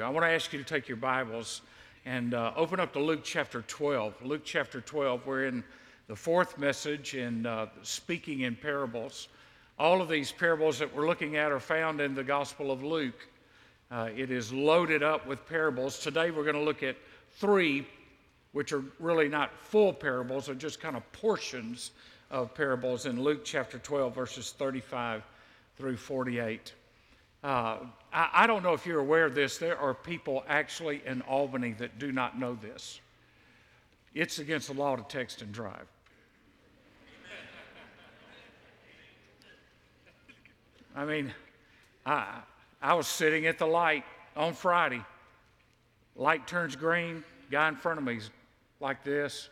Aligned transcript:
I 0.00 0.10
want 0.10 0.24
to 0.24 0.30
ask 0.30 0.52
you 0.52 0.60
to 0.60 0.64
take 0.64 0.86
your 0.86 0.96
Bibles 0.96 1.60
and 2.06 2.32
uh, 2.32 2.52
open 2.54 2.78
up 2.78 2.92
to 2.92 3.00
Luke 3.00 3.22
chapter 3.24 3.62
12. 3.62 4.22
Luke 4.22 4.42
chapter 4.44 4.80
12, 4.80 5.26
we're 5.26 5.46
in 5.46 5.64
the 6.06 6.14
fourth 6.14 6.56
message 6.56 7.16
in 7.16 7.46
uh, 7.46 7.66
speaking 7.82 8.42
in 8.42 8.54
parables. 8.54 9.26
All 9.76 10.00
of 10.00 10.08
these 10.08 10.30
parables 10.30 10.78
that 10.78 10.94
we're 10.94 11.08
looking 11.08 11.36
at 11.36 11.50
are 11.50 11.58
found 11.58 12.00
in 12.00 12.14
the 12.14 12.22
Gospel 12.22 12.70
of 12.70 12.84
Luke. 12.84 13.26
Uh, 13.90 14.10
it 14.16 14.30
is 14.30 14.52
loaded 14.52 15.02
up 15.02 15.26
with 15.26 15.44
parables. 15.48 15.98
Today 15.98 16.30
we're 16.30 16.44
going 16.44 16.54
to 16.54 16.62
look 16.62 16.84
at 16.84 16.94
three, 17.32 17.84
which 18.52 18.72
are 18.72 18.84
really 19.00 19.28
not 19.28 19.50
full 19.58 19.92
parables, 19.92 20.46
they're 20.46 20.54
just 20.54 20.78
kind 20.78 20.94
of 20.94 21.10
portions 21.10 21.90
of 22.30 22.54
parables 22.54 23.06
in 23.06 23.20
Luke 23.20 23.44
chapter 23.44 23.80
12, 23.80 24.14
verses 24.14 24.52
35 24.52 25.24
through 25.76 25.96
48. 25.96 26.72
Uh, 27.42 27.78
I, 28.12 28.46
don't 28.48 28.64
know 28.64 28.72
if 28.72 28.84
you're 28.84 28.98
aware 28.98 29.24
of 29.24 29.34
this. 29.34 29.58
There 29.58 29.78
are 29.78 29.94
people 29.94 30.44
actually 30.48 31.02
in 31.06 31.22
Albany 31.22 31.72
that 31.74 31.98
do 31.98 32.10
not 32.10 32.38
know 32.38 32.58
this. 32.60 33.00
It's 34.12 34.40
against 34.40 34.68
the 34.68 34.74
law 34.74 34.96
to 34.96 35.02
text 35.04 35.42
and 35.42 35.52
drive. 35.52 35.86
I 40.96 41.04
mean, 41.04 41.32
I, 42.04 42.40
I 42.82 42.94
was 42.94 43.06
sitting 43.06 43.46
at 43.46 43.58
the 43.58 43.66
light 43.66 44.04
on 44.36 44.52
Friday. 44.52 45.04
Light 46.16 46.48
turns 46.48 46.74
green, 46.74 47.22
guy 47.52 47.68
in 47.68 47.76
front 47.76 47.98
of 47.98 48.04
me's 48.04 48.30
like 48.80 49.04
this. 49.04 49.48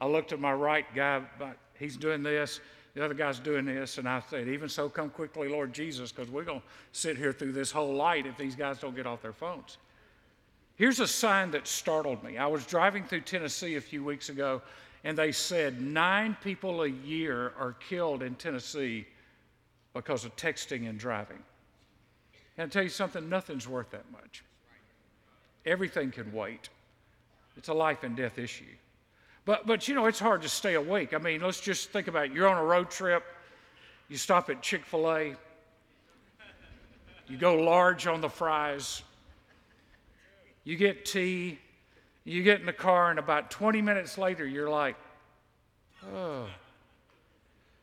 I 0.00 0.06
looked 0.06 0.32
at 0.32 0.40
my 0.40 0.52
right 0.52 0.86
guy, 0.94 1.22
but 1.38 1.56
he's 1.78 1.96
doing 1.96 2.24
this. 2.24 2.58
The 2.98 3.04
other 3.04 3.14
guy's 3.14 3.38
doing 3.38 3.64
this, 3.64 3.98
and 3.98 4.08
I 4.08 4.20
said, 4.28 4.48
Even 4.48 4.68
so, 4.68 4.88
come 4.88 5.08
quickly, 5.08 5.48
Lord 5.48 5.72
Jesus, 5.72 6.10
because 6.10 6.28
we're 6.28 6.42
going 6.42 6.58
to 6.58 6.66
sit 6.90 7.16
here 7.16 7.32
through 7.32 7.52
this 7.52 7.70
whole 7.70 7.94
light 7.94 8.26
if 8.26 8.36
these 8.36 8.56
guys 8.56 8.80
don't 8.80 8.96
get 8.96 9.06
off 9.06 9.22
their 9.22 9.32
phones. 9.32 9.78
Here's 10.74 10.98
a 10.98 11.06
sign 11.06 11.52
that 11.52 11.68
startled 11.68 12.24
me. 12.24 12.38
I 12.38 12.48
was 12.48 12.66
driving 12.66 13.04
through 13.04 13.20
Tennessee 13.20 13.76
a 13.76 13.80
few 13.80 14.02
weeks 14.02 14.30
ago, 14.30 14.62
and 15.04 15.16
they 15.16 15.30
said 15.30 15.80
nine 15.80 16.36
people 16.42 16.82
a 16.82 16.88
year 16.88 17.52
are 17.56 17.74
killed 17.74 18.20
in 18.20 18.34
Tennessee 18.34 19.06
because 19.94 20.24
of 20.24 20.34
texting 20.34 20.88
and 20.88 20.98
driving. 20.98 21.38
Can 22.56 22.64
I 22.64 22.68
tell 22.68 22.82
you 22.82 22.88
something? 22.88 23.28
Nothing's 23.28 23.68
worth 23.68 23.90
that 23.90 24.10
much. 24.10 24.42
Everything 25.64 26.10
can 26.10 26.32
wait. 26.32 26.68
It's 27.56 27.68
a 27.68 27.74
life 27.74 28.02
and 28.02 28.16
death 28.16 28.40
issue. 28.40 28.64
But, 29.48 29.66
but 29.66 29.88
you 29.88 29.94
know, 29.94 30.04
it's 30.04 30.18
hard 30.18 30.42
to 30.42 30.48
stay 30.50 30.74
awake. 30.74 31.14
I 31.14 31.16
mean, 31.16 31.40
let's 31.40 31.58
just 31.58 31.88
think 31.88 32.06
about 32.06 32.26
it. 32.26 32.32
You're 32.32 32.50
on 32.50 32.58
a 32.58 32.64
road 32.64 32.90
trip, 32.90 33.24
you 34.10 34.18
stop 34.18 34.50
at 34.50 34.60
Chick 34.60 34.84
fil 34.84 35.10
A, 35.10 35.36
you 37.28 37.38
go 37.38 37.54
large 37.54 38.06
on 38.06 38.20
the 38.20 38.28
fries, 38.28 39.02
you 40.64 40.76
get 40.76 41.06
tea, 41.06 41.58
you 42.24 42.42
get 42.42 42.60
in 42.60 42.66
the 42.66 42.74
car, 42.74 43.08
and 43.08 43.18
about 43.18 43.50
20 43.50 43.80
minutes 43.80 44.18
later, 44.18 44.46
you're 44.46 44.68
like, 44.68 44.96
oh. 46.12 46.44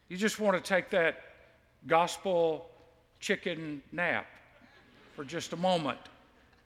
You 0.08 0.17
just 0.17 0.39
want 0.39 0.55
to 0.55 0.61
take 0.61 0.91
that 0.91 1.19
gospel 1.88 2.69
chicken 3.19 3.81
nap 3.91 4.27
for 5.16 5.23
just 5.23 5.52
a 5.52 5.58
moment 5.58 5.97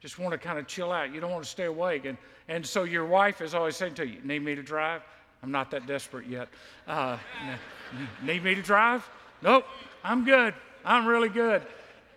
just 0.00 0.18
want 0.18 0.32
to 0.32 0.38
kind 0.38 0.58
of 0.58 0.66
chill 0.66 0.92
out. 0.92 1.12
You 1.12 1.20
don't 1.20 1.30
want 1.30 1.44
to 1.44 1.50
stay 1.50 1.66
awake. 1.66 2.04
And, 2.06 2.16
and 2.48 2.66
so 2.66 2.84
your 2.84 3.04
wife 3.04 3.40
is 3.40 3.54
always 3.54 3.76
saying 3.76 3.94
to 3.94 4.06
you, 4.06 4.20
Need 4.24 4.42
me 4.42 4.54
to 4.54 4.62
drive? 4.62 5.02
I'm 5.42 5.50
not 5.50 5.70
that 5.70 5.86
desperate 5.86 6.26
yet. 6.26 6.48
Uh, 6.86 7.16
need 8.22 8.44
me 8.44 8.54
to 8.54 8.62
drive? 8.62 9.08
Nope, 9.42 9.64
I'm 10.04 10.24
good. 10.24 10.54
I'm 10.84 11.06
really 11.06 11.28
good. 11.28 11.62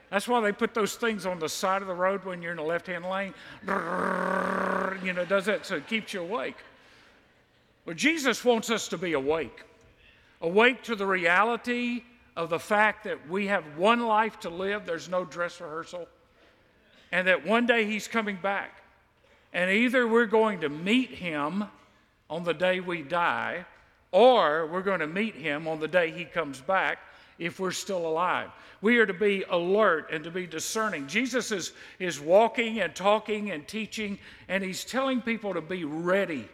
That's 0.09 0.27
why 0.27 0.41
they 0.41 0.51
put 0.51 0.73
those 0.73 0.95
things 0.95 1.25
on 1.25 1.39
the 1.39 1.49
side 1.49 1.81
of 1.81 1.87
the 1.87 1.93
road 1.93 2.23
when 2.23 2.41
you're 2.41 2.51
in 2.51 2.57
the 2.57 2.63
left 2.63 2.87
hand 2.87 3.05
lane. 3.05 3.33
You 5.03 5.11
know, 5.11 5.25
does 5.25 5.45
that 5.45 5.65
so 5.65 5.77
it 5.77 5.87
keeps 5.87 6.13
you 6.13 6.21
awake. 6.21 6.55
Well, 7.85 7.95
Jesus 7.95 8.45
wants 8.45 8.69
us 8.69 8.87
to 8.89 8.97
be 8.97 9.13
awake, 9.13 9.63
awake 10.39 10.83
to 10.83 10.95
the 10.95 11.05
reality 11.05 12.03
of 12.37 12.49
the 12.49 12.59
fact 12.59 13.03
that 13.03 13.27
we 13.27 13.47
have 13.47 13.65
one 13.75 14.05
life 14.05 14.39
to 14.41 14.49
live, 14.49 14.85
there's 14.85 15.09
no 15.09 15.25
dress 15.25 15.59
rehearsal 15.59 16.07
and 17.13 17.27
that 17.27 17.45
one 17.45 17.67
day 17.67 17.85
he's 17.85 18.07
coming 18.07 18.39
back. 18.41 18.81
And 19.53 19.69
either 19.69 20.07
we're 20.07 20.25
going 20.25 20.61
to 20.61 20.69
meet 20.69 21.11
him 21.11 21.63
on 22.27 22.43
the 22.43 22.55
day 22.55 22.79
we 22.79 23.03
die, 23.03 23.65
or 24.11 24.65
we're 24.65 24.81
going 24.81 24.99
to 24.99 25.07
meet 25.07 25.35
him 25.35 25.67
on 25.67 25.79
the 25.79 25.87
day 25.87 26.09
he 26.09 26.25
comes 26.25 26.59
back 26.59 26.97
if 27.37 27.59
we're 27.59 27.71
still 27.71 28.07
alive. 28.07 28.49
We 28.81 28.97
are 28.97 29.05
to 29.05 29.13
be 29.13 29.43
alert 29.47 30.09
and 30.11 30.23
to 30.23 30.31
be 30.31 30.47
discerning. 30.47 31.05
Jesus 31.05 31.51
is, 31.51 31.73
is 31.99 32.19
walking 32.19 32.79
and 32.79 32.95
talking 32.95 33.51
and 33.51 33.67
teaching, 33.67 34.17
and 34.47 34.63
he's 34.63 34.83
telling 34.83 35.21
people 35.21 35.53
to 35.53 35.61
be 35.61 35.85
ready, 35.85 36.49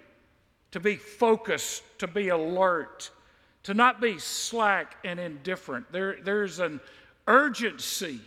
to 0.71 0.81
be 0.81 0.97
focused, 0.97 1.83
to 1.99 2.07
be 2.07 2.29
alert, 2.29 3.11
to 3.63 3.73
not 3.73 4.01
be 4.01 4.19
slack 4.19 4.97
and 5.05 5.21
indifferent. 5.21 5.89
There, 5.93 6.17
there's 6.21 6.59
an 6.59 6.81
urgency 7.27 8.19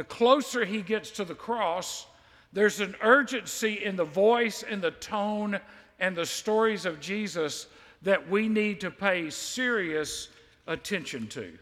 the 0.00 0.04
closer 0.04 0.64
he 0.64 0.80
gets 0.80 1.10
to 1.10 1.26
the 1.26 1.34
cross, 1.34 2.06
there's 2.54 2.80
an 2.80 2.96
urgency 3.02 3.84
in 3.84 3.96
the 3.96 4.04
voice 4.06 4.64
and 4.66 4.80
the 4.80 4.92
tone 4.92 5.60
and 5.98 6.16
the 6.16 6.24
stories 6.24 6.86
of 6.86 7.00
Jesus 7.00 7.66
that 8.00 8.26
we 8.30 8.48
need 8.48 8.80
to 8.80 8.90
pay 8.90 9.28
serious 9.28 10.28
attention 10.66 11.26
to. 11.26 11.52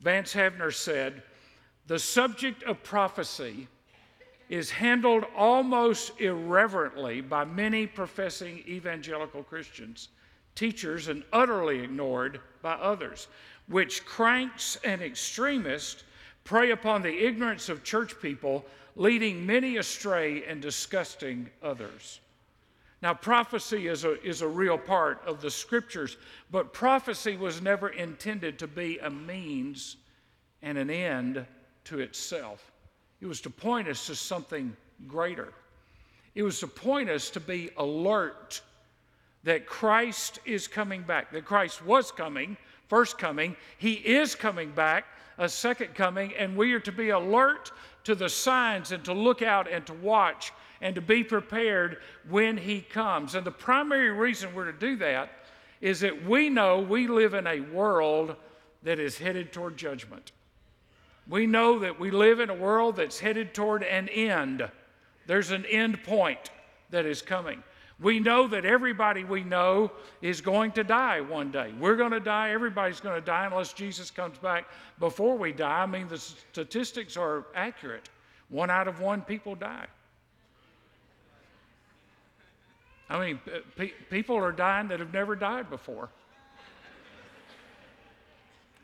Vance 0.00 0.32
Havner 0.32 0.72
said, 0.72 1.22
The 1.88 1.98
subject 1.98 2.62
of 2.62 2.82
prophecy 2.82 3.68
is 4.48 4.70
handled 4.70 5.26
almost 5.36 6.18
irreverently 6.18 7.20
by 7.20 7.44
many 7.44 7.86
professing 7.86 8.60
evangelical 8.66 9.42
Christians, 9.42 10.08
teachers, 10.54 11.08
and 11.08 11.22
utterly 11.34 11.80
ignored 11.80 12.40
by 12.62 12.72
others, 12.72 13.28
which 13.66 14.06
cranks 14.06 14.78
and 14.84 15.02
extremists 15.02 16.04
prey 16.48 16.70
upon 16.70 17.02
the 17.02 17.26
ignorance 17.26 17.68
of 17.68 17.84
church 17.84 18.18
people, 18.22 18.64
leading 18.96 19.44
many 19.44 19.76
astray 19.76 20.42
and 20.46 20.62
disgusting 20.62 21.50
others. 21.62 22.20
Now, 23.02 23.12
prophecy 23.12 23.86
is 23.86 24.04
a, 24.04 24.18
is 24.26 24.40
a 24.40 24.48
real 24.48 24.78
part 24.78 25.20
of 25.26 25.42
the 25.42 25.50
scriptures, 25.50 26.16
but 26.50 26.72
prophecy 26.72 27.36
was 27.36 27.60
never 27.60 27.90
intended 27.90 28.58
to 28.60 28.66
be 28.66 28.98
a 29.00 29.10
means 29.10 29.98
and 30.62 30.78
an 30.78 30.88
end 30.88 31.44
to 31.84 32.00
itself. 32.00 32.72
It 33.20 33.26
was 33.26 33.42
to 33.42 33.50
point 33.50 33.86
us 33.86 34.06
to 34.06 34.14
something 34.14 34.74
greater. 35.06 35.52
It 36.34 36.44
was 36.44 36.60
to 36.60 36.66
point 36.66 37.10
us 37.10 37.28
to 37.30 37.40
be 37.40 37.68
alert 37.76 38.62
that 39.44 39.66
Christ 39.66 40.38
is 40.46 40.66
coming 40.66 41.02
back, 41.02 41.30
that 41.32 41.44
Christ 41.44 41.84
was 41.84 42.10
coming, 42.10 42.56
first 42.88 43.18
coming, 43.18 43.54
He 43.76 43.92
is 43.92 44.34
coming 44.34 44.70
back, 44.70 45.04
a 45.38 45.48
second 45.48 45.94
coming, 45.94 46.34
and 46.36 46.56
we 46.56 46.72
are 46.72 46.80
to 46.80 46.92
be 46.92 47.10
alert 47.10 47.72
to 48.04 48.14
the 48.14 48.28
signs 48.28 48.92
and 48.92 49.04
to 49.04 49.12
look 49.12 49.40
out 49.42 49.70
and 49.70 49.86
to 49.86 49.94
watch 49.94 50.52
and 50.80 50.94
to 50.94 51.00
be 51.00 51.24
prepared 51.24 51.98
when 52.28 52.56
He 52.56 52.80
comes. 52.80 53.34
And 53.34 53.46
the 53.46 53.50
primary 53.50 54.10
reason 54.10 54.54
we're 54.54 54.70
to 54.70 54.78
do 54.78 54.96
that 54.96 55.30
is 55.80 56.00
that 56.00 56.24
we 56.24 56.50
know 56.50 56.80
we 56.80 57.06
live 57.06 57.34
in 57.34 57.46
a 57.46 57.60
world 57.60 58.36
that 58.82 58.98
is 58.98 59.18
headed 59.18 59.52
toward 59.52 59.76
judgment. 59.76 60.32
We 61.28 61.46
know 61.46 61.78
that 61.80 62.00
we 62.00 62.10
live 62.10 62.40
in 62.40 62.50
a 62.50 62.54
world 62.54 62.96
that's 62.96 63.20
headed 63.20 63.54
toward 63.54 63.82
an 63.82 64.08
end. 64.08 64.68
There's 65.26 65.50
an 65.50 65.66
end 65.66 66.02
point 66.02 66.50
that 66.90 67.04
is 67.04 67.20
coming. 67.20 67.62
We 68.00 68.20
know 68.20 68.46
that 68.46 68.64
everybody 68.64 69.24
we 69.24 69.42
know 69.42 69.90
is 70.22 70.40
going 70.40 70.70
to 70.72 70.84
die 70.84 71.20
one 71.20 71.50
day. 71.50 71.74
We're 71.80 71.96
going 71.96 72.12
to 72.12 72.20
die. 72.20 72.50
Everybody's 72.50 73.00
going 73.00 73.16
to 73.16 73.24
die 73.24 73.46
unless 73.46 73.72
Jesus 73.72 74.10
comes 74.10 74.38
back 74.38 74.66
before 75.00 75.36
we 75.36 75.52
die. 75.52 75.82
I 75.82 75.86
mean, 75.86 76.06
the 76.06 76.18
statistics 76.18 77.16
are 77.16 77.46
accurate. 77.56 78.08
One 78.50 78.70
out 78.70 78.86
of 78.86 79.00
one 79.00 79.22
people 79.22 79.56
die. 79.56 79.86
I 83.10 83.18
mean, 83.18 83.40
pe- 83.76 83.94
people 84.10 84.36
are 84.36 84.52
dying 84.52 84.88
that 84.88 85.00
have 85.00 85.12
never 85.12 85.34
died 85.34 85.68
before. 85.68 86.08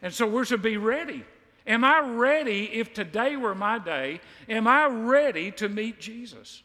And 0.02 0.12
so 0.12 0.26
we're 0.26 0.44
to 0.46 0.58
be 0.58 0.76
ready. 0.76 1.24
Am 1.66 1.84
I 1.84 2.00
ready 2.00 2.64
if 2.72 2.92
today 2.92 3.36
were 3.36 3.54
my 3.54 3.78
day? 3.78 4.20
Am 4.48 4.66
I 4.66 4.86
ready 4.86 5.52
to 5.52 5.68
meet 5.68 6.00
Jesus? 6.00 6.63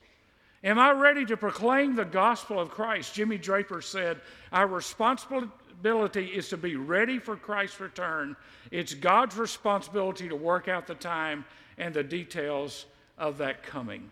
Am 0.63 0.77
I 0.77 0.91
ready 0.91 1.25
to 1.25 1.37
proclaim 1.37 1.95
the 1.95 2.05
gospel 2.05 2.59
of 2.59 2.69
Christ? 2.69 3.13
Jimmy 3.13 3.37
Draper 3.37 3.81
said, 3.81 4.19
Our 4.51 4.67
responsibility 4.67 6.25
is 6.25 6.49
to 6.49 6.57
be 6.57 6.75
ready 6.75 7.17
for 7.17 7.37
Christ's 7.37 7.79
return. 7.79 8.35
It's 8.69 8.93
God's 8.93 9.37
responsibility 9.37 10.27
to 10.27 10.35
work 10.35 10.67
out 10.67 10.85
the 10.85 10.95
time 10.95 11.45
and 11.77 11.93
the 11.93 12.03
details 12.03 12.85
of 13.17 13.37
that 13.37 13.63
coming. 13.63 14.09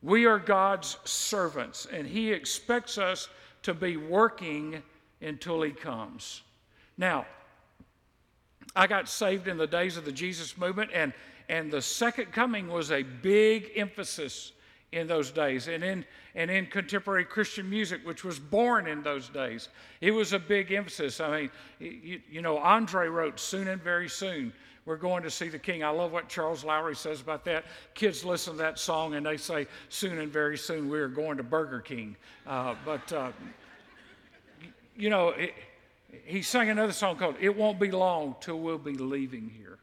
We 0.00 0.26
are 0.26 0.38
God's 0.38 0.96
servants, 1.04 1.88
and 1.90 2.06
He 2.06 2.32
expects 2.32 2.96
us 2.96 3.28
to 3.62 3.74
be 3.74 3.96
working 3.96 4.80
until 5.20 5.60
He 5.62 5.72
comes. 5.72 6.42
Now, 6.96 7.26
I 8.76 8.86
got 8.86 9.08
saved 9.08 9.48
in 9.48 9.56
the 9.56 9.66
days 9.66 9.96
of 9.96 10.04
the 10.04 10.12
Jesus 10.12 10.56
movement, 10.56 10.92
and, 10.94 11.12
and 11.48 11.68
the 11.68 11.82
second 11.82 12.30
coming 12.30 12.68
was 12.68 12.92
a 12.92 13.02
big 13.02 13.72
emphasis 13.74 14.52
in 14.92 15.06
those 15.06 15.30
days 15.30 15.68
and 15.68 15.84
in, 15.84 16.04
and 16.34 16.50
in 16.50 16.66
contemporary 16.66 17.24
Christian 17.24 17.68
music, 17.68 18.06
which 18.06 18.24
was 18.24 18.38
born 18.38 18.86
in 18.86 19.02
those 19.02 19.28
days. 19.28 19.68
It 20.00 20.12
was 20.12 20.32
a 20.32 20.38
big 20.38 20.72
emphasis. 20.72 21.20
I 21.20 21.40
mean, 21.40 21.50
you, 21.78 22.20
you 22.30 22.42
know, 22.42 22.58
Andre 22.58 23.08
wrote 23.08 23.38
Soon 23.38 23.68
and 23.68 23.82
Very 23.82 24.08
Soon. 24.08 24.52
We're 24.86 24.96
going 24.96 25.22
to 25.24 25.30
see 25.30 25.48
the 25.48 25.58
king. 25.58 25.84
I 25.84 25.90
love 25.90 26.12
what 26.12 26.30
Charles 26.30 26.64
Lowery 26.64 26.96
says 26.96 27.20
about 27.20 27.44
that. 27.44 27.66
Kids 27.92 28.24
listen 28.24 28.54
to 28.54 28.58
that 28.60 28.78
song 28.78 29.14
and 29.14 29.26
they 29.26 29.36
say, 29.36 29.66
Soon 29.90 30.18
and 30.18 30.32
very 30.32 30.56
soon 30.56 30.88
we 30.88 30.98
are 30.98 31.08
going 31.08 31.36
to 31.36 31.42
Burger 31.42 31.80
King. 31.80 32.16
Uh, 32.46 32.74
but, 32.86 33.12
uh, 33.12 33.30
you 34.96 35.10
know, 35.10 35.28
it, 35.30 35.52
he 36.24 36.40
sang 36.40 36.70
another 36.70 36.94
song 36.94 37.16
called 37.16 37.34
It 37.38 37.54
Won't 37.54 37.78
Be 37.78 37.90
Long 37.90 38.36
Till 38.40 38.60
We'll 38.60 38.78
Be 38.78 38.94
Leaving 38.94 39.50
Here. 39.58 39.78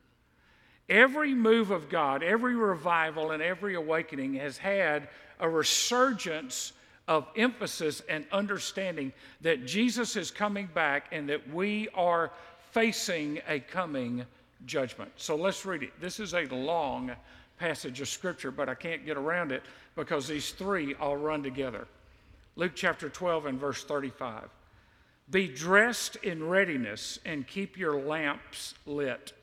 Every 0.90 1.34
move 1.34 1.72
of 1.72 1.90
God, 1.90 2.22
every 2.22 2.56
revival, 2.56 3.32
and 3.32 3.42
every 3.42 3.76
awakening 3.76 4.36
has 4.36 4.58
had 4.58 5.10
a 5.40 5.50
resurgence 5.50 6.74
of 7.08 7.28
emphasis 7.36 8.02
and 8.08 8.26
understanding 8.32 9.12
that 9.42 9.66
Jesus 9.66 10.16
is 10.16 10.32
coming 10.32 10.70
back 10.74 11.08
and 11.12 11.30
that 11.30 11.48
we 11.54 11.88
are 11.94 12.32
facing 12.72 13.42
a 13.48 13.60
coming 13.60 14.26
judgment. 14.66 15.12
So 15.16 15.36
let's 15.36 15.66
read 15.66 15.84
it. 15.84 16.00
This 16.00 16.20
is 16.20 16.34
a 16.34 16.46
long 16.46 17.12
passage 17.58 18.02
of 18.02 18.08
scripture, 18.08 18.52
but 18.52 18.70
I 18.70 18.76
can't 18.76 19.06
get 19.06 19.18
around 19.18 19.52
it 19.52 19.64
because 19.96 20.28
these 20.28 20.52
three 20.52 20.94
all 20.96 21.18
run 21.18 21.42
together. 21.42 21.88
Luke 22.56 22.74
chapter 22.76 23.10
12 23.10 23.48
and 23.48 23.60
verse 23.60 23.84
35. 23.84 24.50
Be 25.32 25.48
dressed 25.48 26.18
in 26.18 26.48
readiness 26.48 27.20
and 27.26 27.48
keep 27.48 27.78
your 27.78 28.00
lamps 28.00 28.76
lit 28.86 29.34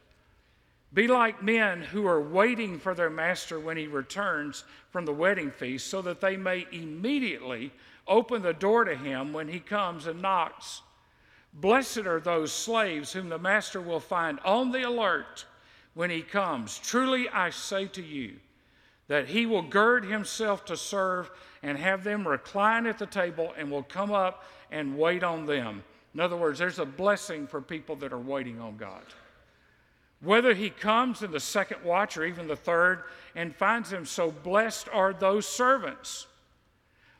be 0.94 1.08
like 1.08 1.42
men 1.42 1.82
who 1.82 2.06
are 2.06 2.20
waiting 2.20 2.78
for 2.78 2.94
their 2.94 3.10
master 3.10 3.58
when 3.58 3.76
he 3.76 3.86
returns 3.86 4.64
from 4.90 5.04
the 5.06 5.12
wedding 5.12 5.50
feast, 5.50 5.86
so 5.86 6.02
that 6.02 6.20
they 6.20 6.36
may 6.36 6.66
immediately 6.70 7.72
open 8.06 8.42
the 8.42 8.52
door 8.52 8.84
to 8.84 8.94
him 8.94 9.32
when 9.32 9.48
he 9.48 9.60
comes 9.60 10.06
and 10.06 10.20
knocks. 10.20 10.82
Blessed 11.54 11.98
are 11.98 12.20
those 12.20 12.52
slaves 12.52 13.12
whom 13.12 13.28
the 13.28 13.38
master 13.38 13.80
will 13.80 14.00
find 14.00 14.38
on 14.40 14.70
the 14.70 14.82
alert 14.82 15.46
when 15.94 16.10
he 16.10 16.22
comes. 16.22 16.78
Truly 16.78 17.28
I 17.28 17.50
say 17.50 17.86
to 17.86 18.02
you, 18.02 18.36
that 19.08 19.28
he 19.28 19.44
will 19.46 19.62
gird 19.62 20.04
himself 20.04 20.64
to 20.64 20.76
serve 20.76 21.30
and 21.62 21.76
have 21.76 22.04
them 22.04 22.26
recline 22.26 22.86
at 22.86 22.98
the 22.98 23.06
table 23.06 23.52
and 23.58 23.70
will 23.70 23.82
come 23.82 24.10
up 24.10 24.44
and 24.70 24.96
wait 24.96 25.22
on 25.22 25.44
them. 25.44 25.82
In 26.14 26.20
other 26.20 26.36
words, 26.36 26.58
there's 26.58 26.78
a 26.78 26.84
blessing 26.86 27.46
for 27.46 27.60
people 27.60 27.96
that 27.96 28.12
are 28.12 28.18
waiting 28.18 28.60
on 28.60 28.76
God. 28.76 29.02
Whether 30.22 30.54
he 30.54 30.70
comes 30.70 31.22
in 31.22 31.32
the 31.32 31.40
second 31.40 31.82
watch 31.82 32.16
or 32.16 32.24
even 32.24 32.46
the 32.46 32.56
third 32.56 33.02
and 33.34 33.54
finds 33.54 33.90
them 33.90 34.06
so 34.06 34.30
blessed 34.30 34.88
are 34.92 35.12
those 35.12 35.46
servants. 35.46 36.26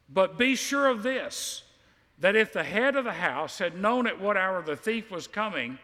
But 0.09 0.39
be 0.39 0.55
sure 0.55 0.87
of 0.87 1.03
this 1.03 1.65
that 2.21 2.37
if 2.37 2.53
the 2.53 2.63
head 2.63 2.95
of 2.95 3.05
the 3.05 3.13
house 3.13 3.59
had 3.59 3.77
known 3.77 4.07
at 4.07 4.21
what 4.21 4.37
hour 4.37 4.63
the 4.63 4.77
thief 4.77 5.11
was 5.11 5.27
coming, 5.27 5.79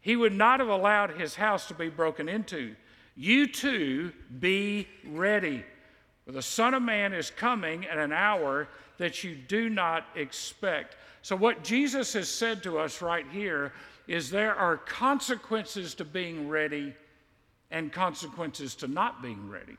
he 0.00 0.16
would 0.16 0.32
not 0.32 0.60
have 0.60 0.70
allowed 0.70 1.10
his 1.10 1.34
house 1.34 1.68
to 1.68 1.74
be 1.74 1.90
broken 1.90 2.28
into. 2.28 2.74
You 3.14 3.46
too 3.46 4.12
be 4.40 4.88
ready, 5.06 5.64
for 6.24 6.32
the 6.32 6.40
Son 6.40 6.72
of 6.72 6.82
Man 6.82 7.12
is 7.12 7.30
coming 7.30 7.86
at 7.86 7.98
an 7.98 8.12
hour 8.12 8.68
that 8.96 9.22
you 9.22 9.34
do 9.34 9.68
not 9.68 10.06
expect. 10.14 10.96
So, 11.20 11.36
what 11.36 11.62
Jesus 11.62 12.14
has 12.14 12.28
said 12.28 12.62
to 12.62 12.78
us 12.78 13.02
right 13.02 13.26
here 13.30 13.72
is 14.06 14.30
there 14.30 14.54
are 14.54 14.76
consequences 14.76 15.94
to 15.94 16.04
being 16.04 16.48
ready 16.48 16.94
and 17.70 17.92
consequences 17.92 18.74
to 18.76 18.88
not 18.88 19.22
being 19.22 19.48
ready. 19.50 19.76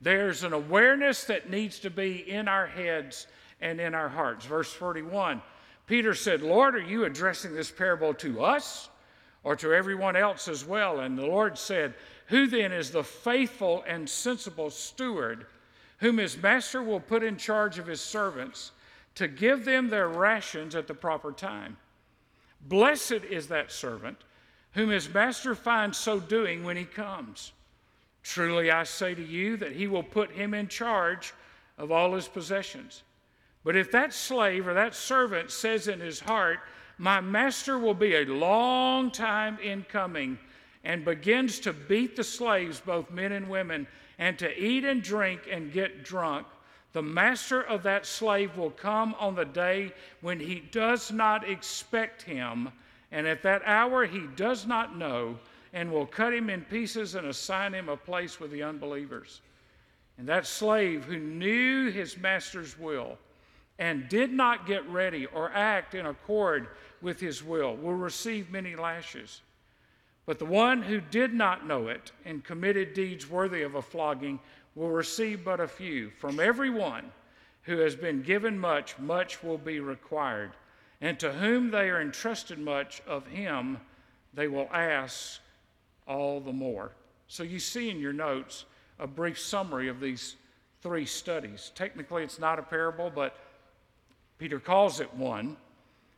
There's 0.00 0.44
an 0.44 0.52
awareness 0.52 1.24
that 1.24 1.48
needs 1.48 1.78
to 1.80 1.90
be 1.90 2.30
in 2.30 2.46
our 2.46 2.66
heads 2.66 3.26
and 3.60 3.80
in 3.80 3.94
our 3.94 4.08
hearts. 4.08 4.44
Verse 4.44 4.72
41 4.72 5.40
Peter 5.86 6.14
said, 6.14 6.40
Lord, 6.40 6.74
are 6.76 6.82
you 6.82 7.04
addressing 7.04 7.54
this 7.54 7.70
parable 7.70 8.14
to 8.14 8.42
us 8.42 8.88
or 9.42 9.54
to 9.56 9.74
everyone 9.74 10.16
else 10.16 10.48
as 10.48 10.64
well? 10.64 11.00
And 11.00 11.18
the 11.18 11.26
Lord 11.26 11.58
said, 11.58 11.94
Who 12.28 12.46
then 12.46 12.72
is 12.72 12.90
the 12.90 13.04
faithful 13.04 13.84
and 13.86 14.08
sensible 14.08 14.70
steward 14.70 15.46
whom 15.98 16.16
his 16.18 16.42
master 16.42 16.82
will 16.82 17.00
put 17.00 17.22
in 17.22 17.36
charge 17.36 17.78
of 17.78 17.86
his 17.86 18.00
servants 18.00 18.72
to 19.16 19.28
give 19.28 19.64
them 19.64 19.88
their 19.88 20.08
rations 20.08 20.74
at 20.74 20.86
the 20.86 20.94
proper 20.94 21.32
time? 21.32 21.76
Blessed 22.64 23.24
is 23.30 23.48
that 23.48 23.70
servant 23.70 24.18
whom 24.72 24.90
his 24.90 25.12
master 25.12 25.54
finds 25.54 25.98
so 25.98 26.18
doing 26.18 26.64
when 26.64 26.76
he 26.76 26.84
comes. 26.84 27.52
Truly 28.22 28.70
I 28.70 28.84
say 28.84 29.14
to 29.14 29.24
you 29.24 29.56
that 29.58 29.72
he 29.72 29.86
will 29.86 30.02
put 30.02 30.32
him 30.32 30.54
in 30.54 30.68
charge 30.68 31.32
of 31.78 31.92
all 31.92 32.14
his 32.14 32.26
possessions. 32.26 33.02
But 33.64 33.76
if 33.76 33.90
that 33.92 34.12
slave 34.12 34.66
or 34.66 34.74
that 34.74 34.94
servant 34.94 35.50
says 35.50 35.88
in 35.88 36.00
his 36.00 36.20
heart, 36.20 36.60
My 36.98 37.20
master 37.20 37.78
will 37.78 37.94
be 37.94 38.16
a 38.16 38.24
long 38.24 39.10
time 39.10 39.58
in 39.58 39.84
coming, 39.84 40.38
and 40.84 41.04
begins 41.04 41.60
to 41.60 41.72
beat 41.72 42.14
the 42.16 42.24
slaves, 42.24 42.80
both 42.80 43.10
men 43.10 43.32
and 43.32 43.48
women, 43.48 43.86
and 44.18 44.38
to 44.38 44.62
eat 44.62 44.84
and 44.84 45.02
drink 45.02 45.42
and 45.50 45.72
get 45.72 46.04
drunk, 46.04 46.46
the 46.94 47.02
master 47.02 47.60
of 47.60 47.82
that 47.82 48.06
slave 48.06 48.56
will 48.56 48.70
come 48.70 49.14
on 49.18 49.34
the 49.34 49.44
day 49.44 49.92
when 50.22 50.38
he 50.40 50.60
does 50.60 51.10
not 51.10 51.46
expect 51.48 52.22
him, 52.22 52.70
and 53.10 53.26
at 53.26 53.42
that 53.42 53.62
hour 53.66 54.06
he 54.06 54.26
does 54.36 54.64
not 54.64 54.96
know, 54.96 55.36
and 55.72 55.90
will 55.90 56.06
cut 56.06 56.32
him 56.32 56.48
in 56.48 56.62
pieces 56.62 57.16
and 57.16 57.26
assign 57.26 57.74
him 57.74 57.88
a 57.88 57.96
place 57.96 58.38
with 58.38 58.52
the 58.52 58.62
unbelievers. 58.62 59.40
And 60.18 60.28
that 60.28 60.46
slave 60.46 61.04
who 61.04 61.18
knew 61.18 61.90
his 61.90 62.16
master's 62.16 62.78
will 62.78 63.18
and 63.80 64.08
did 64.08 64.32
not 64.32 64.64
get 64.64 64.88
ready 64.88 65.26
or 65.26 65.50
act 65.52 65.96
in 65.96 66.06
accord 66.06 66.68
with 67.02 67.18
his 67.18 67.42
will 67.42 67.76
will 67.76 67.94
receive 67.94 68.52
many 68.52 68.76
lashes. 68.76 69.40
But 70.26 70.38
the 70.38 70.44
one 70.44 70.80
who 70.80 71.00
did 71.00 71.34
not 71.34 71.66
know 71.66 71.88
it 71.88 72.12
and 72.24 72.44
committed 72.44 72.94
deeds 72.94 73.28
worthy 73.28 73.62
of 73.62 73.74
a 73.74 73.82
flogging 73.82 74.38
will 74.74 74.90
receive 74.90 75.44
but 75.44 75.60
a 75.60 75.68
few. 75.68 76.10
From 76.10 76.40
everyone 76.40 77.12
who 77.62 77.78
has 77.78 77.96
been 77.96 78.22
given 78.22 78.58
much, 78.58 78.98
much 78.98 79.42
will 79.42 79.58
be 79.58 79.80
required. 79.80 80.52
And 81.00 81.18
to 81.20 81.32
whom 81.32 81.70
they 81.70 81.90
are 81.90 82.00
entrusted 82.00 82.58
much, 82.58 83.02
of 83.06 83.26
him 83.26 83.78
they 84.32 84.48
will 84.48 84.68
ask 84.72 85.40
all 86.06 86.40
the 86.40 86.52
more. 86.52 86.92
So 87.28 87.42
you 87.42 87.58
see 87.58 87.90
in 87.90 88.00
your 88.00 88.12
notes 88.12 88.64
a 88.98 89.06
brief 89.06 89.38
summary 89.38 89.88
of 89.88 90.00
these 90.00 90.36
three 90.82 91.06
studies. 91.06 91.72
Technically, 91.74 92.22
it's 92.22 92.38
not 92.38 92.58
a 92.58 92.62
parable, 92.62 93.10
but 93.14 93.36
Peter 94.38 94.60
calls 94.60 95.00
it 95.00 95.12
one. 95.14 95.56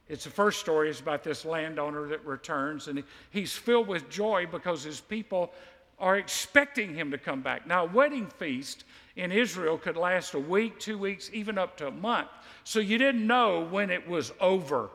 It's 0.09 0.25
the 0.25 0.30
first 0.30 0.61
story 0.61 0.88
is 0.88 1.00
about 1.00 1.25
this 1.25 1.45
landowner 1.45 2.09
that 2.09 2.25
returns, 2.25 2.88
and 2.88 3.02
he's 3.30 3.52
filled 3.52 3.88
with 3.88 4.09
joy 4.09 4.47
because 4.50 4.83
his 4.83 5.00
people 5.00 5.52
are 5.99 6.17
expecting 6.17 6.95
him 6.95 7.11
to 7.11 7.19
come 7.19 7.41
back. 7.41 7.67
Now, 7.67 7.85
a 7.85 7.88
wedding 7.88 8.26
feast 8.26 8.85
in 9.17 9.33
Israel 9.33 9.79
could 9.79 9.97
last 9.97 10.35
a 10.35 10.38
week, 10.38 10.79
two 10.79 10.99
weeks, 10.99 11.31
even 11.33 11.57
up 11.57 11.76
to 11.79 11.88
a 11.88 11.91
month. 11.91 12.29
So 12.65 12.81
you 12.81 12.99
didn't 12.99 13.26
know 13.26 13.67
when 13.71 13.91
it 13.91 14.07
was 14.07 14.33
over. 14.41 14.91